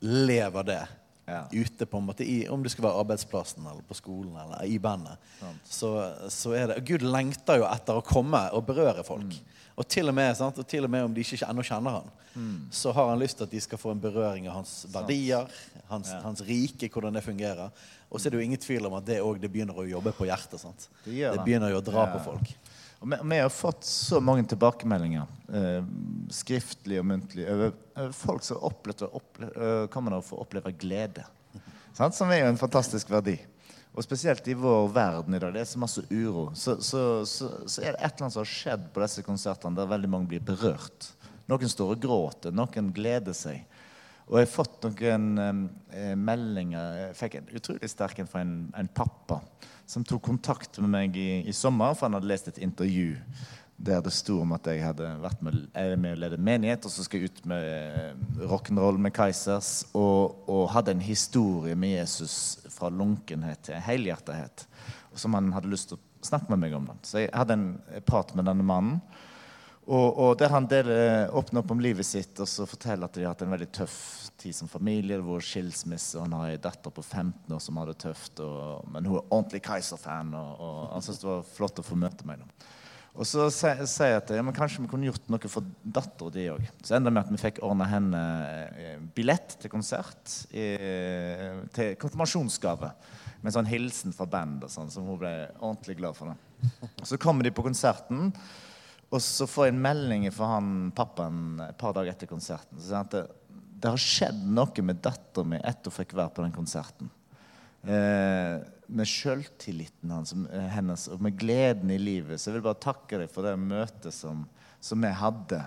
[0.00, 0.82] lever det
[1.26, 1.46] Ja.
[1.52, 4.78] ute på en måte i, Om det skal være arbeidsplassen eller på skolen eller i
[4.78, 5.16] bandet,
[5.64, 9.24] så, så er det Gud lengter jo etter å komme og berøre folk.
[9.32, 9.52] Mm.
[9.76, 10.58] Og til og med, sant?
[10.60, 12.66] Og til og med om de ikke ennå kjenner han, Mm.
[12.74, 15.46] så har han lyst til at de skal få en berøring av hans verdier,
[15.86, 17.70] hans, hans rike, hvordan det fungerer.
[18.10, 20.26] Og så er det jo ingen tvil om at det òg begynner å jobbe på
[20.26, 20.58] hjertet.
[20.58, 20.88] sant?
[21.04, 21.44] Det det det.
[21.44, 22.12] begynner jo å dra Ja.
[22.16, 22.50] på folk.
[23.04, 25.88] Og vi, har fått så mange tilbakemeldinger, eh,
[26.32, 27.74] skriftlig og muntlig, over,
[28.16, 31.26] folk som har opplevd å opple eh, kommer for å oppleve glede.
[31.92, 33.36] Som er jo en fantastisk verdi.
[33.92, 35.52] Og spesielt i vår verden i dag.
[35.52, 36.48] Det er så masse uro.
[36.56, 39.78] Så, så, så, så er det et eller annet som har skjedd på disse konsertene
[39.78, 41.12] der veldig mange blir berørt.
[41.52, 43.68] Noen står og gråter, noen gleder seg.
[44.28, 45.26] Og jeg har fått noen
[45.92, 49.42] eh, meldinger Jeg fikk en utrolig sterk en fra en, en pappa
[49.86, 53.18] som tok kontakt med meg i, i sommer, for han hadde lest et intervju
[53.76, 55.56] der det sto om at jeg hadde vært med,
[55.98, 60.46] med å lede menighet, og så skal jeg ut med eh, rock'n'roll med Kaizers, og,
[60.48, 62.36] og hadde en historie med Jesus
[62.70, 64.66] fra lunkenhet til helhjertethet,
[65.18, 66.86] som han hadde lyst til å snakke med meg om.
[66.92, 67.02] Den.
[67.04, 67.68] Så jeg hadde en
[68.06, 69.02] prat med denne mannen.
[69.84, 73.26] Og, og der han deler, åpner opp om livet sitt og så forteller at de
[73.26, 73.98] har hatt en veldig tøff
[74.40, 75.18] tid som familie.
[75.18, 78.40] Det var skilsmisse, og han har ei datter på 15 år som har det tøft.
[78.40, 81.98] Og, men hun er ordentlig Kaiser-fan, og, og han syntes det var flott å få
[82.00, 82.40] møte meg.
[82.40, 82.72] Da.
[83.14, 86.48] Og så sier jeg at ja, men kanskje vi kunne gjort noe for dattera di
[86.50, 86.64] òg.
[86.82, 88.22] Så enda med at vi fikk ordna henne
[88.72, 90.32] eh, billett til konsert.
[90.50, 90.66] I,
[91.76, 92.90] til konfirmasjonsgave.
[93.38, 96.32] Med en sånn hilsen fra bandet, sånn, som hun ble ordentlig glad for.
[96.32, 96.90] det.
[97.06, 98.32] Så kommer de på konserten.
[99.14, 102.78] Og så får jeg en melding fra han pappaen et par dager etter konserten.
[102.80, 103.26] Så sier han at det,
[103.84, 107.12] det har skjedd noe med dattera mi etter hun fikk være på den konserten.
[107.84, 112.40] Eh, med sjøltilliten eh, hennes og med gleden i livet.
[112.40, 114.44] Så jeg vil bare takke deg for det møtet som,
[114.80, 115.60] som vi hadde.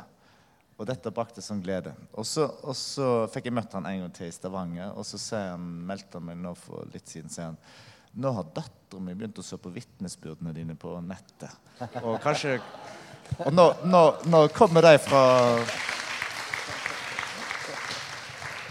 [0.78, 1.96] Og dette brakte sånn glede.
[2.14, 5.40] Og så, og så fikk jeg møtt han en gang til i Stavanger, og så
[5.54, 7.58] han, meldte han meg nå for litt siden sier han,
[8.18, 11.54] nå har dattera mi begynt å se på vitnesbyrdene dine på nettet.
[12.06, 12.58] Og kanskje
[13.38, 14.02] Og nå, nå,
[14.32, 15.24] nå kommer de fra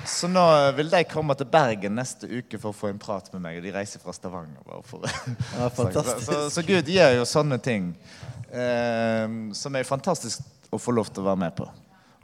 [0.07, 0.43] Så nå
[0.79, 3.59] vil de komme til Bergen neste uke for å få en prat med meg.
[3.59, 4.63] Og de reiser fra Stavanger.
[4.65, 5.05] Bare for.
[5.05, 6.25] Ja, fantastisk.
[6.25, 7.91] Så, så Gud gjør jo sånne ting
[8.49, 11.69] eh, som er fantastisk å få lov til å være med på.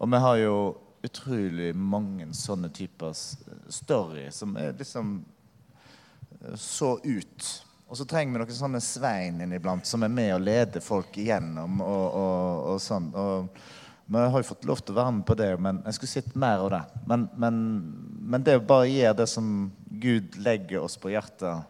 [0.00, 0.56] Og vi har jo
[1.02, 5.14] utrolig mange sånne typer story som er liksom
[6.40, 7.50] eh, så ut.
[7.92, 11.82] Og så trenger vi noen sånne svein inniblant som er med og leder folk igjennom.
[11.84, 13.10] og, og, og sånn.
[13.12, 13.50] Og
[14.06, 16.38] vi har jo fått lov til å være med på det, men jeg skulle sett
[16.40, 16.80] mer av det.
[17.10, 17.58] Men, men,
[18.32, 19.52] men det å bare gjøre det som
[20.00, 21.68] Gud legger oss på hjertet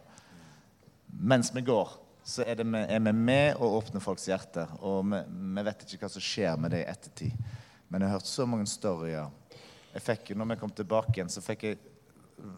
[1.19, 1.91] mens vi går,
[2.23, 4.71] så er, med, er vi med å åpne folks hjerter.
[4.79, 7.49] Og vi, vi vet ikke hva som skjer med det i ettertid.
[7.91, 9.27] Men jeg har hørt så mange storyer.
[9.91, 11.83] Jeg fikk, når vi kom tilbake igjen, så fikk jeg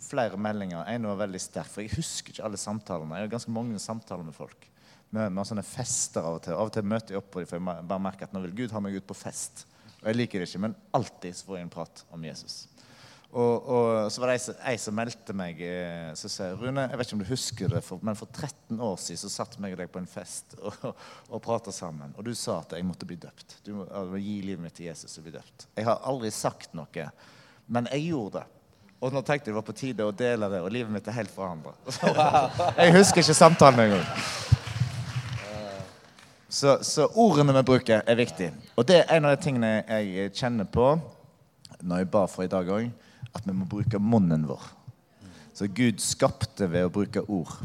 [0.04, 0.86] flere meldinger.
[0.92, 3.20] En var veldig sterk, for jeg husker ikke alle samtalene.
[3.20, 4.68] Jeg har ganske mange samtaler med folk.
[5.16, 6.56] Med har sånne fester av og til.
[6.58, 8.56] Av og til møter jeg opp på dem, for jeg bare merker at nå vil
[8.64, 9.66] Gud ha meg ut på fest.
[10.02, 12.64] Og jeg liker det ikke, men alltid så får jeg en prat om Jesus.
[13.36, 17.08] Og, og så var det ei som- meldte meg eh, Så sa Rune, jeg vet
[17.10, 19.82] ikke om du husker det, for, men for 13 år siden så satt meg og
[19.82, 20.86] deg på en fest og,
[21.28, 22.14] og prata sammen.
[22.16, 23.58] Og du sa at jeg måtte bli døpt.
[23.66, 25.68] Du må må gi livet mitt til Jesus og bli døpt.
[25.76, 27.10] Jeg har aldri sagt noe,
[27.68, 28.55] men jeg gjorde det.
[29.04, 31.18] Og nå tenkte jeg det var på tide å dele det, og livet mitt er
[31.18, 31.76] helt forandra.
[32.80, 34.08] jeg husker ikke samtalen engang.
[36.56, 38.48] Så, så ordene vi bruker, er viktig.
[38.80, 40.94] Og det er en av de tingene jeg kjenner på
[41.84, 42.88] når jeg ba for i dag òg,
[43.36, 44.64] at vi må bruke munnen vår.
[45.56, 47.58] Så Gud skapte ved å bruke ord.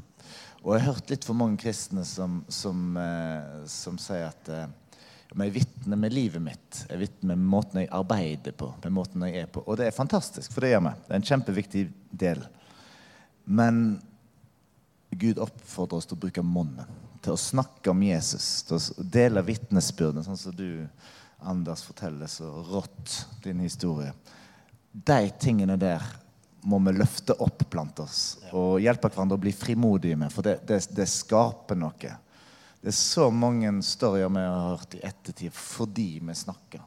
[0.60, 4.66] Og jeg har hørt litt for mange kristne som, som, eh, som sier at eh,
[5.34, 6.84] men jeg vitner med livet mitt.
[6.88, 8.72] Jeg vitner med måten jeg arbeider på.
[8.82, 9.62] med måten jeg er på.
[9.66, 10.94] Og det er fantastisk, for det gjør vi.
[11.06, 12.42] Det er en kjempeviktig del.
[13.44, 14.00] Men
[15.10, 16.98] Gud oppfordrer oss til å bruke munnen.
[17.22, 18.48] Til å snakke om Jesus.
[18.66, 20.86] Til å dele vitnesbyrdene, sånn som du,
[21.40, 23.14] Anders, forteller så rått
[23.44, 24.10] din historie.
[24.92, 26.02] De tingene der
[26.66, 28.18] må vi løfte opp blant oss
[28.52, 32.10] og hjelpe hverandre å bli frimodige med, for det, det, det skaper noe.
[32.80, 36.80] Det er så mange storyer vi har hørt i ettertid fordi vi snakker.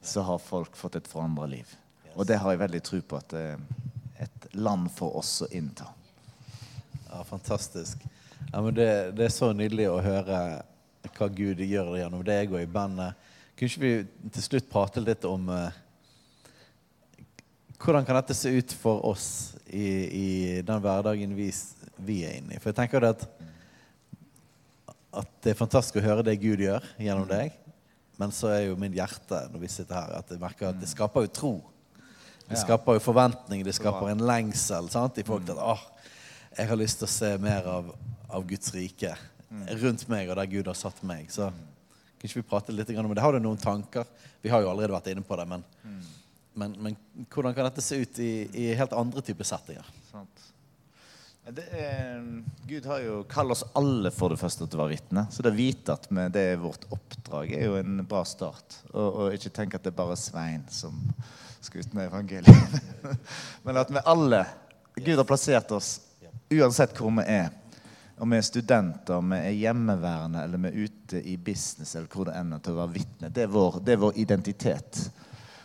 [0.00, 1.68] så har folk fått et forandra liv.
[2.14, 5.48] Og det har jeg veldig tro på at det er et land for oss å
[5.48, 5.86] innta.
[7.08, 8.04] Ja, fantastisk.
[8.52, 10.40] Ja, men det, det er så nydelig å høre
[11.14, 13.16] hva Gud gjør gjennom deg og i bandet.
[13.56, 15.80] Kunne ikke vi til slutt prate litt om eh,
[17.80, 19.28] hvordan kan dette se ut for oss
[19.66, 20.28] i, i
[20.64, 21.50] den hverdagen vi,
[21.96, 22.60] vi er inne i?
[22.60, 23.26] For jeg tenker at,
[25.20, 27.54] at det er fantastisk å høre det Gud gjør gjennom deg.
[28.20, 30.90] Men så er jo min hjerte når vi sitter her, at jeg merker at det
[30.90, 31.52] skaper jo tro.
[32.44, 35.84] Det skaper jo forventning, det skaper en lengsel sant, i folk til at åh,
[36.54, 37.88] jeg har lyst til å se mer av,
[38.28, 39.14] av Guds rike
[39.80, 41.30] rundt meg og der Gud har satt meg.
[41.32, 43.24] Så kan ikke vi prate litt om det?
[43.24, 44.06] Har du noen tanker?
[44.44, 45.64] Vi har jo allerede vært inne på det, men,
[46.54, 46.98] men, men
[47.32, 49.88] hvordan kan dette se ut i, i helt andre typer settinger?
[50.12, 50.50] Sant.
[51.44, 55.26] Er, Gud har jo kalt oss alle for det første til å være vitne.
[55.30, 58.78] Så det å vite at vi- det er vårt oppdrag, er jo en bra start.
[58.94, 60.96] Og, og ikke tenke at det er bare Svein som
[61.60, 62.80] skal ut med evangeliet.
[63.64, 64.46] Men at vi alle
[64.96, 66.00] Gud har plassert oss
[66.50, 67.50] uansett hvor vi er.
[68.18, 72.08] Om vi er studenter, om vi er hjemmeværende eller vi er ute i business eller
[72.08, 73.28] hvor det ender til å være vitne.
[73.28, 75.10] Det er vår, det er vår identitet.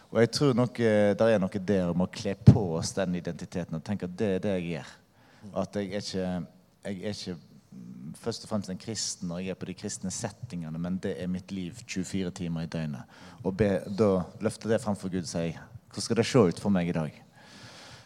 [0.09, 3.77] Og jeg tror nok det er noe der om å kle på oss den identiteten
[3.77, 4.95] og tenke at det er det jeg gjør.
[5.55, 6.27] At jeg er ikke,
[6.85, 7.35] jeg er ikke
[7.71, 11.15] mm, først og fremst en kristen når jeg er på de kristne settingene, men det
[11.21, 13.19] er mitt liv 24 timer i døgnet.
[13.43, 14.11] Og be, da
[14.43, 15.59] løfter det fremfor Gud og sier
[15.89, 17.21] hvordan skal det se ut for meg i dag?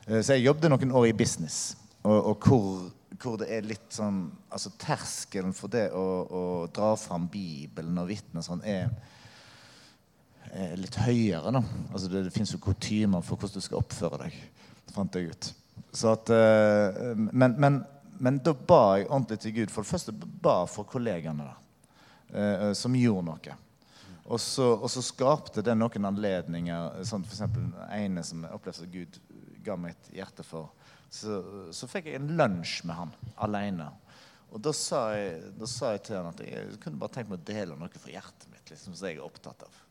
[0.08, 3.92] Eh, Så jeg jobbet noen år i business, og, og hvor, hvor det er litt
[3.96, 6.42] sånn Altså terskelen for det å, å
[6.74, 8.92] dra fram Bibelen og vitne sånn er,
[10.54, 11.64] er litt høyere, da.
[11.90, 14.38] Altså det, det fins jo kutymer for hvordan du skal oppføre deg,
[14.94, 15.50] fant jeg ut.
[16.10, 17.84] At, eh, men, men,
[18.18, 19.74] men da ba jeg ordentlig til Gud.
[19.74, 21.56] For det første ba for kollegaene da,
[22.34, 23.58] eh, som gjorde noe.
[24.24, 27.04] Og så, og så skapte det noen anledninger.
[27.08, 29.20] Sånn eksempel den ene som jeg opplevde at Gud
[29.64, 30.72] ga meg et hjerte for.
[31.14, 31.42] Så,
[31.76, 33.14] så fikk jeg en lunsj med han
[33.46, 33.92] alene.
[34.54, 37.42] Og da sa, jeg, da sa jeg til han at jeg kunne bare tenkt meg
[37.42, 38.66] å dele noe fra hjertet mitt.
[38.70, 39.83] liksom, som jeg er opptatt av.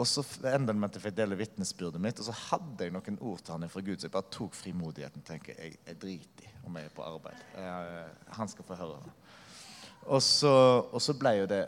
[0.00, 3.18] Og så enda med at jeg fikk dele vitnesbyrdet mitt, og så hadde jeg noen
[3.20, 5.24] ord til han fra Gud, så jeg bare tok frimodigheten.
[5.26, 7.44] tenker Jeg, jeg driter i om jeg er på arbeid.
[7.58, 8.06] Jeg,
[8.38, 9.12] han skal få høre det.
[10.06, 10.54] Og så,
[10.88, 11.62] og så ble jo det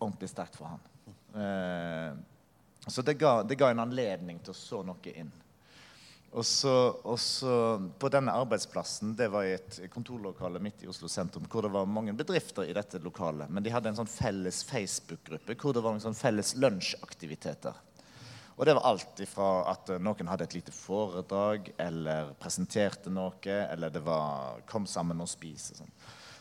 [0.00, 0.88] ordentlig sterkt for han.
[1.42, 2.16] Eh,
[2.88, 5.30] så det ga, det ga en anledning til å så noe inn.
[6.30, 6.72] Og så,
[7.02, 7.52] og så
[7.98, 11.90] På denne arbeidsplassen, det var i et kontorlokale midt i Oslo sentrum, hvor det var
[11.90, 13.50] mange bedrifter i dette lokalet.
[13.50, 17.74] Men de hadde en sånn felles Facebook-gruppe hvor det var en sånn felles lunsjaktiviteter.
[18.60, 23.90] Og det var alt ifra at noen hadde et lite foredrag, eller presenterte noe, eller
[23.90, 25.70] det var 'kom sammen og spis'.
[25.72, 25.92] og sånn.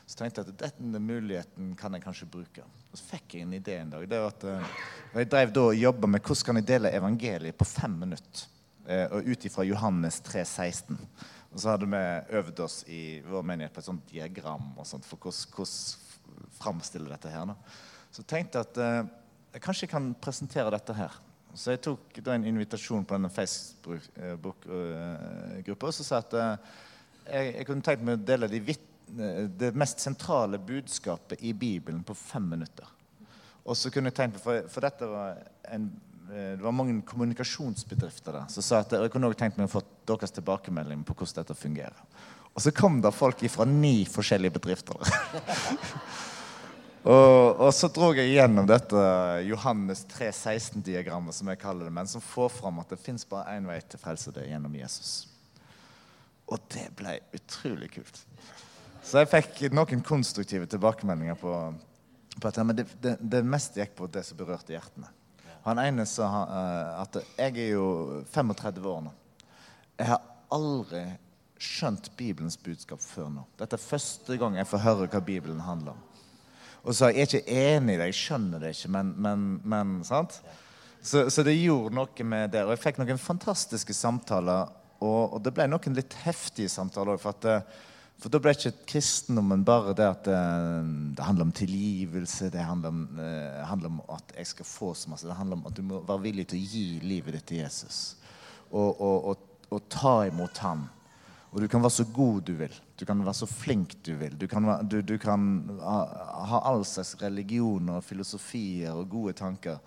[0.05, 2.61] Så tenkte jeg at denne muligheten kan jeg kanskje bruke.
[2.91, 4.09] Og så fikk jeg en idé en dag.
[4.09, 4.67] det var at eh,
[5.13, 8.58] Jeg drev da og jobba med hvordan kan jeg dele evangeliet på fem minutter.
[8.89, 10.97] Eh, og ut ifra Johannes 3,16.
[11.49, 12.01] Og så hadde vi
[12.39, 15.73] øvd oss i vår menighet på et sånt diagram og sånt, for hvordan,
[16.59, 17.45] framstille dette her.
[17.49, 17.55] Nå.
[18.13, 19.07] Så tenkte jeg at eh,
[19.53, 21.11] jeg kanskje kan presentere dette her.
[21.57, 26.55] Så jeg tok da en invitasjon på denne Facebook-gruppa og så sa at eh,
[27.29, 32.03] jeg, jeg kunne tenkt meg å dele de vitt, det mest sentrale budskapet i Bibelen
[32.05, 32.87] på fem minutter.
[33.65, 35.29] Og så kunne jeg tenkt meg, for, for dette var
[35.73, 39.79] en, eh, det var mange kommunikasjonsbedrifter der som sa at jeg kunne tenkt meg å
[39.79, 42.03] få deres tilbakemelding på hvordan dette fungerer.
[42.53, 44.99] Og så kom det folk fra ni forskjellige bedrifter.
[47.13, 49.03] og, og så dro jeg gjennom dette
[49.47, 53.69] Johannes 3.16-diagrammet, som jeg kaller det, men som får fram at det fins bare én
[53.69, 55.13] vei til frelse, det er gjennom Jesus.
[56.49, 58.25] Og det ble utrolig kult.
[59.05, 61.53] Så jeg fikk noen konstruktive tilbakemeldinger på,
[62.35, 65.09] på at det, det, det meste gikk på det som berørte hjertene.
[65.65, 67.87] Han ene sa eh, at jeg er jo
[68.31, 69.15] 35 år nå.
[69.99, 70.21] Jeg har
[70.55, 71.03] aldri
[71.59, 73.43] skjønt Bibelens budskap før nå.
[73.59, 76.05] Dette er første gang jeg får høre hva Bibelen handler om.
[76.87, 79.97] Og så er jeg ikke enig i det, jeg skjønner det ikke, men, men, men
[80.07, 80.39] sant?
[81.01, 82.63] Så, så det gjorde noe med det.
[82.65, 87.21] Og jeg fikk noen fantastiske samtaler, og, og det ble noen litt heftige samtaler òg.
[87.23, 87.88] For, at, eh,
[88.19, 90.39] for da ble ikke kristendommen bare det at det,
[91.15, 95.11] det handler om tilgivelse, det handler om, eh, handler om at jeg skal få så
[95.11, 95.27] masse.
[95.27, 97.99] Det handler om at du må være villig til å gi livet ditt til Jesus.
[98.71, 100.83] Og, og, og, og ta imot ham.
[101.49, 102.75] Og du kan være så god du vil.
[102.99, 104.35] Du kan være så flink du vil.
[104.37, 105.47] Du kan, du, du kan
[105.79, 105.97] ha,
[106.51, 109.79] ha all slags religioner og filosofier og gode tanker.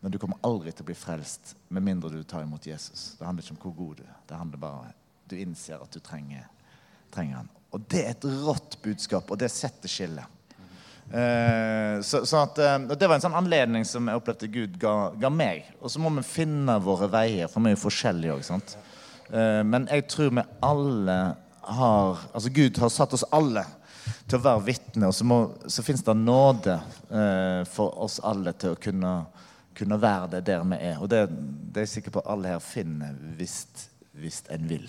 [0.00, 3.16] Men du kommer aldri til å bli frelst med mindre du tar imot Jesus.
[3.18, 4.18] Det handler ikke om hvor god du er.
[4.30, 4.98] Det handler bare om
[5.30, 6.48] Du innser at du trenger,
[7.14, 7.50] trenger han.
[7.70, 10.36] Og det er et rått budskap, og det setter skillet.
[11.10, 15.30] Eh, så, så eh, Det var en sånn anledning som jeg opplevde Gud ga, ga
[15.32, 15.66] meg.
[15.80, 18.74] Og så må vi finne våre veier, for vi er jo forskjellige òg.
[19.30, 21.20] Eh, men jeg tror vi alle
[21.70, 23.62] har Altså Gud har satt oss alle
[24.26, 25.36] til å være vitne, og så, må,
[25.70, 26.76] så fins det nåde
[27.12, 29.12] eh, for oss alle til å kunne,
[29.76, 31.02] kunne være det der vi er.
[31.02, 33.60] Og det, det er jeg sikker på alle her finner hvis,
[34.18, 34.88] hvis en vil.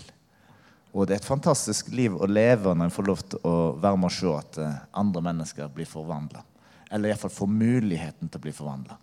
[0.92, 4.00] Og det er et fantastisk liv å leve når en får lov til å være
[4.00, 6.44] med og se at eh, andre mennesker blir forvandla.
[6.92, 8.98] Eller iallfall får muligheten til å bli forvandla.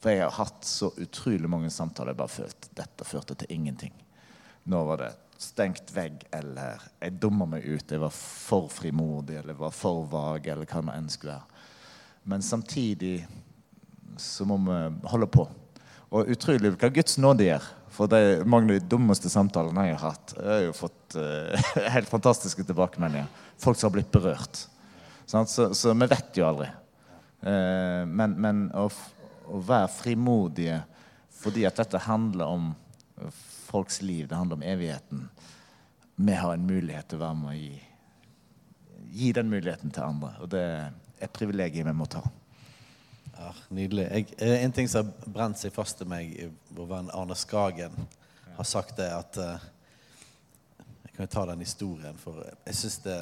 [0.00, 3.92] For jeg har hatt så utrolig mange samtaler jeg bare følt dette førte til ingenting.
[4.72, 9.52] Nå var det stengt vegg, eller jeg dumma meg ut, jeg var for frimodig, eller
[9.52, 11.62] jeg var for vag, eller hva det enn skulle være.
[12.32, 13.18] Men samtidig
[14.16, 15.44] så må vi holde på.
[16.14, 17.66] Og utrolig hva Guds nåde gjør.
[17.94, 21.16] For det er mange av de dummeste samtalene jeg har hatt, jeg har jo fått
[21.18, 23.28] uh, helt fantastiske tilbakemeldinger.
[23.62, 24.64] Folk som har blitt berørt.
[25.26, 26.68] Så, så, vi vet jo aldri.
[27.44, 28.88] Uh, men, men å,
[29.46, 30.80] å, være frimodige
[31.38, 32.70] fordi at dette handler om
[33.68, 35.26] folks liv, det handler om evigheten
[36.16, 37.74] Vi har en mulighet til å være med å gi,
[39.18, 40.32] gi den muligheten til andre.
[40.42, 42.22] Og det er et privilegium vi må ta.
[43.44, 44.04] Ja, nydelig.
[44.08, 46.30] Jeg, eh, en ting som har brent seg fast til meg,
[46.72, 48.06] vår venn Arne Skagen
[48.56, 49.66] har sagt det at uh,
[50.78, 53.18] Jeg kan jo ta den historien, for jeg syns det,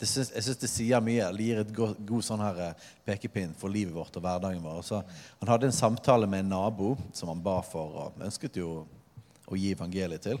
[0.00, 1.26] det, synes, jeg synes det sier mye.
[1.36, 4.80] Det gir et god, god sånn her eh, pekepinn for livet vårt og hverdagen vår.
[4.86, 5.02] Så
[5.42, 8.70] han hadde en samtale med en nabo som han ba for, og ønsket jo
[9.44, 10.40] å gi evangeliet til.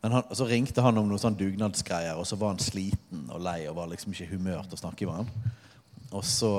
[0.00, 3.44] Men han, så ringte han om noen sånn dugnadsgreier, og så var han sliten og
[3.44, 5.54] lei og var liksom ikke i humør til å snakke med han.
[6.10, 6.54] Og så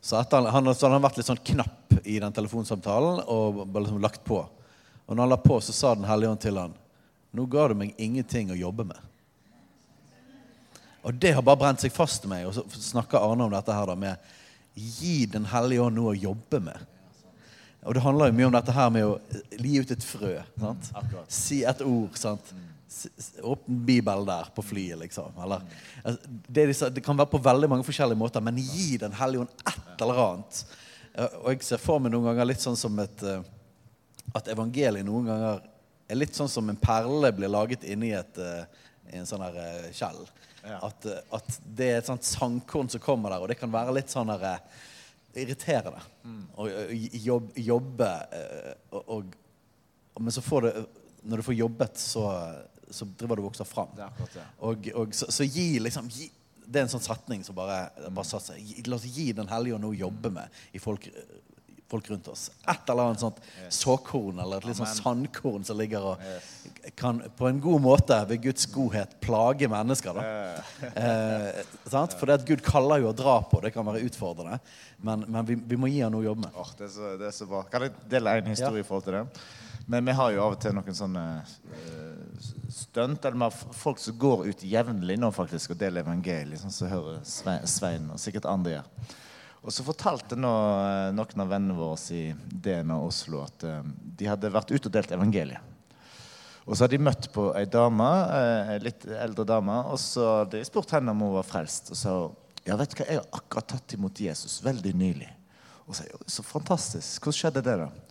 [0.00, 4.02] så han, han, så han vært litt sånn knapp i den telefonsamtalen og bare liksom
[4.02, 4.38] lagt på.
[5.06, 6.74] Og når han la på, så sa Den hellige ånd til han,
[7.36, 9.00] Nå ga du meg ingenting å jobbe med.
[11.06, 12.46] Og det har bare brent seg fast i meg.
[12.48, 14.32] Og så snakker Arne om dette her da med
[14.76, 16.94] Gi Den hellige ånd noe å jobbe med.
[17.86, 19.12] Og det handler jo mye om dette her med å
[19.62, 20.32] gi ut et frø.
[20.58, 20.88] Sant?
[21.30, 22.16] Si et ord.
[22.18, 22.50] sant?
[23.42, 25.32] Åpne Bibelen der på flyet, liksom.
[25.42, 25.62] Eller,
[26.02, 29.64] altså, det, det, kan være på veldig mange forskjellige måter, men gi Den hellige ånd
[29.66, 30.60] et eller annet.
[31.16, 33.44] Og jeg ser for meg noen ganger litt sånn som et eh,
[34.36, 35.62] At evangeliet noen ganger
[36.06, 38.84] er litt sånn som en perle blir laget inni et, eh,
[39.18, 40.20] en sånn her eh, skjell.
[40.66, 44.10] At, at, det er et sånt sandkorn som kommer der, og det kan være litt
[44.10, 44.62] sånn her
[45.36, 46.02] irriterende.
[46.26, 46.44] Mm.
[46.58, 46.66] Å
[47.26, 48.10] jobbe, jobbe
[48.90, 49.36] og, og,
[50.18, 50.72] Men så får det
[51.26, 52.24] Når du får jobbet, så
[52.90, 53.94] så driver du og vokser fram.
[54.58, 56.28] Og, og så, så, gi liksom gi,
[56.66, 58.86] Det er en sånn setning som bare, bare satt seg.
[58.88, 61.08] La oss gi Den hellige ånd noe å jobbe med i folk,
[61.90, 62.48] folk rundt oss.
[62.66, 63.78] Et eller annet sånt yes.
[63.78, 66.48] såkorn eller et litt sånn sandkorn som ligger og yes.
[66.98, 70.18] kan på en god måte ved Guds godhet plage mennesker.
[70.18, 70.24] da.
[70.90, 72.16] eh, sant?
[72.18, 73.62] For det at Gud kaller jo å dra på.
[73.62, 74.58] Det kan være utfordrende.
[74.98, 76.58] Men, men vi, vi, må gi ham noe å jobbe med.
[76.58, 77.62] Oh, det, er så, det, er så, bra.
[77.70, 78.86] Kan jeg dele en historie ja.
[78.86, 79.24] i forhold til det?
[79.86, 83.28] Men vi har jo av og til noen sånne uh, stunt.
[83.28, 88.10] Eller folk som går ut jevnlig nå faktisk og deler evangeliet, sånn som hører Svein,
[88.10, 88.90] og sikkert andre gjør.
[89.66, 93.80] Og så fortalte nå uh, noen av vennene våre i DNA Oslo at uh,
[94.18, 95.72] de hadde vært ute og delt evangeliet.
[96.66, 98.06] Og så hadde de møtt på ei dame,
[98.72, 101.92] ei litt eldre dame, og så hadde de spurt henne om hun var frelst.
[101.94, 102.14] Og sa
[102.66, 105.28] ja, vet du hva, jeg har akkurat tatt imot Jesus veldig nylig.
[105.86, 107.22] Og så, så fantastisk.
[107.22, 108.05] Hvordan skjedde det, da?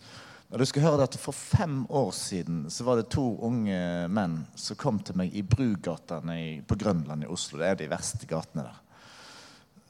[0.50, 3.78] Og du skal høre at For fem år siden så var det to unge
[4.12, 6.36] menn som kom til meg i Brugatene
[6.66, 7.58] på Grønland i Oslo.
[7.60, 8.82] Det er de verste gatene der.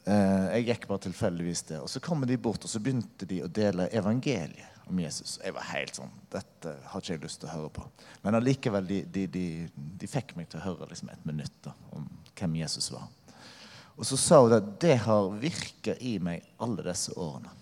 [0.07, 1.83] Eh, jeg gikk bare tilfeldigvis der.
[1.85, 5.37] Og så kommer de bort og så begynte de å dele evangeliet om Jesus.
[5.43, 7.85] Jeg var helt sånn Dette har ikke jeg lyst til å høre på.
[8.23, 11.75] Men allikevel, de, de, de, de fikk meg til å høre liksom et minutt da,
[11.93, 12.07] om
[12.39, 13.11] hvem Jesus var.
[13.97, 17.53] Og så sa hun at det har virka i meg alle disse årene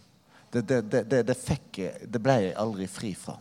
[0.62, 3.36] det, det, det, det, fikk, det ble jeg aldri fri fra.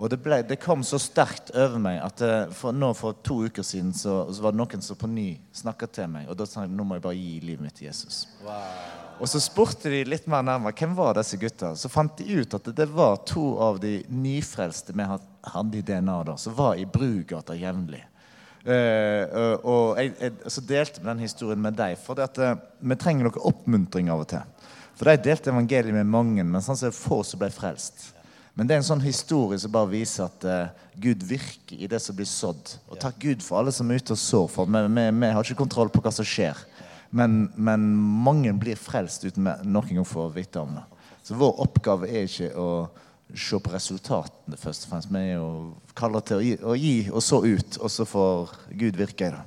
[0.00, 3.42] Og det, ble, det, kom så sterkt over meg at eh, for, nå for to
[3.44, 6.30] uker siden så, så var det noen som på ny snakka til meg.
[6.32, 8.22] Og da sa jeg nå må jeg bare gi livet mitt til Jesus.
[8.46, 9.10] Wow.
[9.20, 11.74] Og så spurte de litt mer nærmere hvem var disse gutta.
[11.76, 16.16] Så fant de ut at det var to av de nyfrelste vi hadde i DNA,
[16.30, 18.00] da, som var i Brugata jevnlig.
[18.60, 22.96] Uh, og jeg, jeg, så delte vi den historien med deg, for at, uh, vi
[23.00, 24.59] trenger noe oppmuntring av og til.
[25.00, 28.10] For de delte evangeliet med mange, men sånn er det få som ble frelst.
[28.52, 32.02] Men det er en sånn historie som bare viser at uh, Gud virker i det
[32.04, 32.74] som blir sådd.
[32.92, 35.40] Og takk Gud for alle som er ute og sår, for vi, vi, vi, har
[35.40, 36.60] ikke kontroll på hva som skjer.
[37.16, 40.84] Men, men mange blir frelst uten noen gang få vite om det.
[41.24, 42.70] Så vår oppgave er ikke å
[43.32, 45.14] se på resultatene først og fremst.
[45.16, 45.50] Vi er jo
[45.96, 49.38] kalla til å gi, å gi, og så ut, og så får Gud virke i
[49.38, 49.46] det.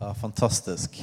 [0.00, 1.02] Ja, fantastisk.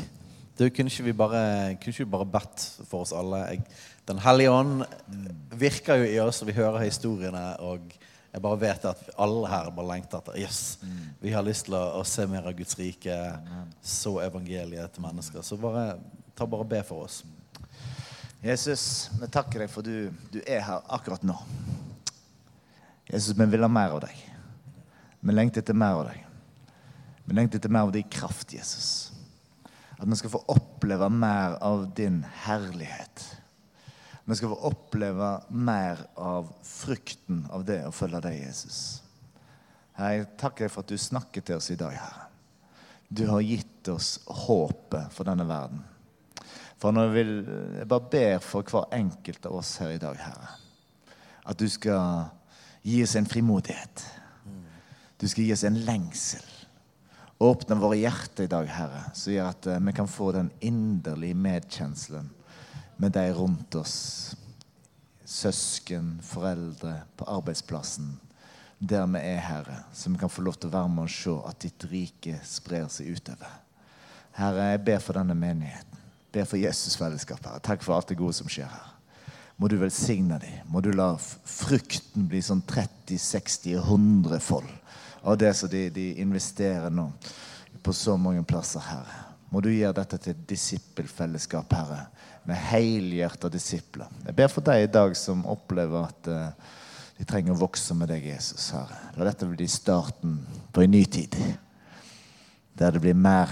[0.60, 1.41] Du, kunne ikke vi bare,
[1.80, 3.38] kunne ikke vi bare bedt for oss alle?
[3.47, 3.62] Jeg,
[4.10, 4.82] den hellige ånd
[5.55, 7.43] virker jo i oss, og vi hører historiene.
[7.64, 7.93] Og
[8.34, 10.80] jeg bare vet at alle her bare lengter etter Yes,
[11.22, 13.16] vi har lyst til å, å se mer av Guds rike,
[13.80, 15.45] så evangeliet til mennesker.
[15.47, 15.93] Så bare,
[16.36, 17.22] ta bare be for oss.
[18.43, 18.84] Jesus,
[19.20, 21.38] vi takker deg for du, du er her akkurat nå.
[23.10, 24.26] Jesus, vi vil ha mer av deg.
[25.20, 26.20] Vi lengter etter mer av deg.
[27.24, 29.09] Vi lengter etter mer av din kraft, Jesus.
[30.00, 33.26] At vi skal få oppleve mer av din herlighet.
[34.26, 38.80] Vi skal få oppleve mer av frukten av det å følge deg, Jesus.
[40.00, 42.28] Jeg takker deg for at du snakker til oss i dag, Herre.
[43.10, 45.82] Du har gitt oss håpet for denne verden.
[46.80, 47.34] For når jeg, vil,
[47.82, 50.54] jeg bare ber for hver enkelt av oss her i dag, Herre,
[51.50, 52.30] at du skal
[52.86, 54.06] gi oss en frimodighet.
[55.20, 56.45] Du skal gi oss en lengsel.
[57.40, 61.38] Åpne våre hjerter i dag, Herre, som gjør at eh, vi kan få den inderlige
[61.40, 62.26] medkjenselen
[63.00, 63.96] med de rundt oss.
[65.24, 68.18] Søsken, foreldre, på arbeidsplassen.
[68.80, 71.38] Der vi er, Herre, så vi kan få lov til å være med og se
[71.48, 73.56] at ditt rike sprer seg utover.
[74.36, 76.04] Herre, jeg ber for denne menigheten.
[76.36, 77.54] Ber for Jesusfellesskapet.
[77.54, 77.64] Herre.
[77.64, 78.92] Takk for alt det gode som skjer her.
[79.56, 80.60] Må du velsigne dem.
[80.68, 84.76] Må du la frukten bli sånn 30, 60, 100 fold
[85.22, 87.09] av det som de, de investerer nå
[87.84, 89.26] på så mange plasser, Herre.
[89.49, 92.03] Må du gjøre dette til et disippelfellesskap, Herre,
[92.45, 94.09] med helhjerta disipler.
[94.28, 96.76] Jeg ber for deg i dag som opplever at uh,
[97.17, 98.99] de trenger å vokse med deg, Jesus, Herre.
[99.17, 100.38] La dette bli starten
[100.74, 101.36] på en ny tid.
[102.80, 103.51] Der det blir mer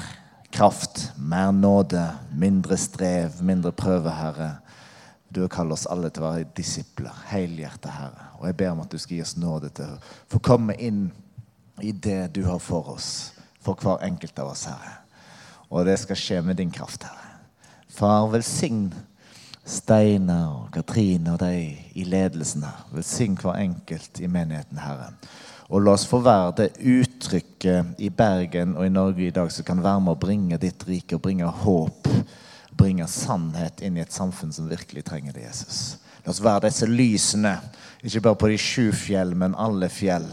[0.54, 4.54] kraft, mer nåde, mindre strev, mindre prøve, Herre.
[5.34, 8.30] Du har kalt oss alle til å være disipler, helhjertet, Herre.
[8.38, 10.02] Og jeg ber om at du skal gi oss nåde til å
[10.32, 11.08] få komme inn
[11.82, 14.96] i det du har for oss, for hver enkelt av oss, Herre.
[15.70, 17.36] Og det skal skje med din kraft, Herre.
[17.98, 18.92] Far, velsign
[19.68, 22.86] Steinar og Katrine og de i ledelsen her.
[22.96, 25.12] Velsign hver enkelt i menigheten, Herre.
[25.68, 29.68] Og la oss få være det uttrykket i Bergen og i Norge i dag som
[29.68, 32.08] kan være med å bringe ditt rike og bringe håp,
[32.78, 35.98] bringe sannhet inn i et samfunn som virkelig trenger det, Jesus.
[36.24, 37.58] La oss være disse lysene,
[38.00, 40.30] ikke bare på de sju fjell, men alle fjell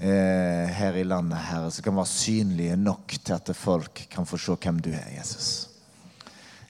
[0.00, 4.40] eh, her i landet, Herre, som kan være synlige nok til at folk kan få
[4.40, 5.68] se hvem du er, Jesus.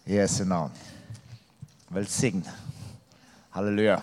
[0.06, 0.72] I Jesu navn.
[1.90, 2.44] Velsign.
[3.50, 4.00] Halleluja.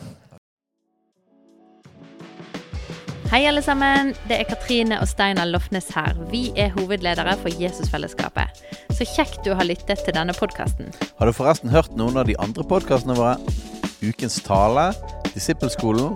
[3.27, 4.13] Hei, alle sammen.
[4.29, 6.15] Det er Katrine og Steinar Lofnes her.
[6.31, 8.61] Vi er hovedledere for Jesusfellesskapet.
[8.95, 10.93] Så kjekt du har lyttet til denne podkasten.
[11.19, 13.35] Har du forresten hørt noen av de andre podkastene våre?
[13.99, 14.93] Ukens tale,
[15.33, 16.15] Disippelskolen,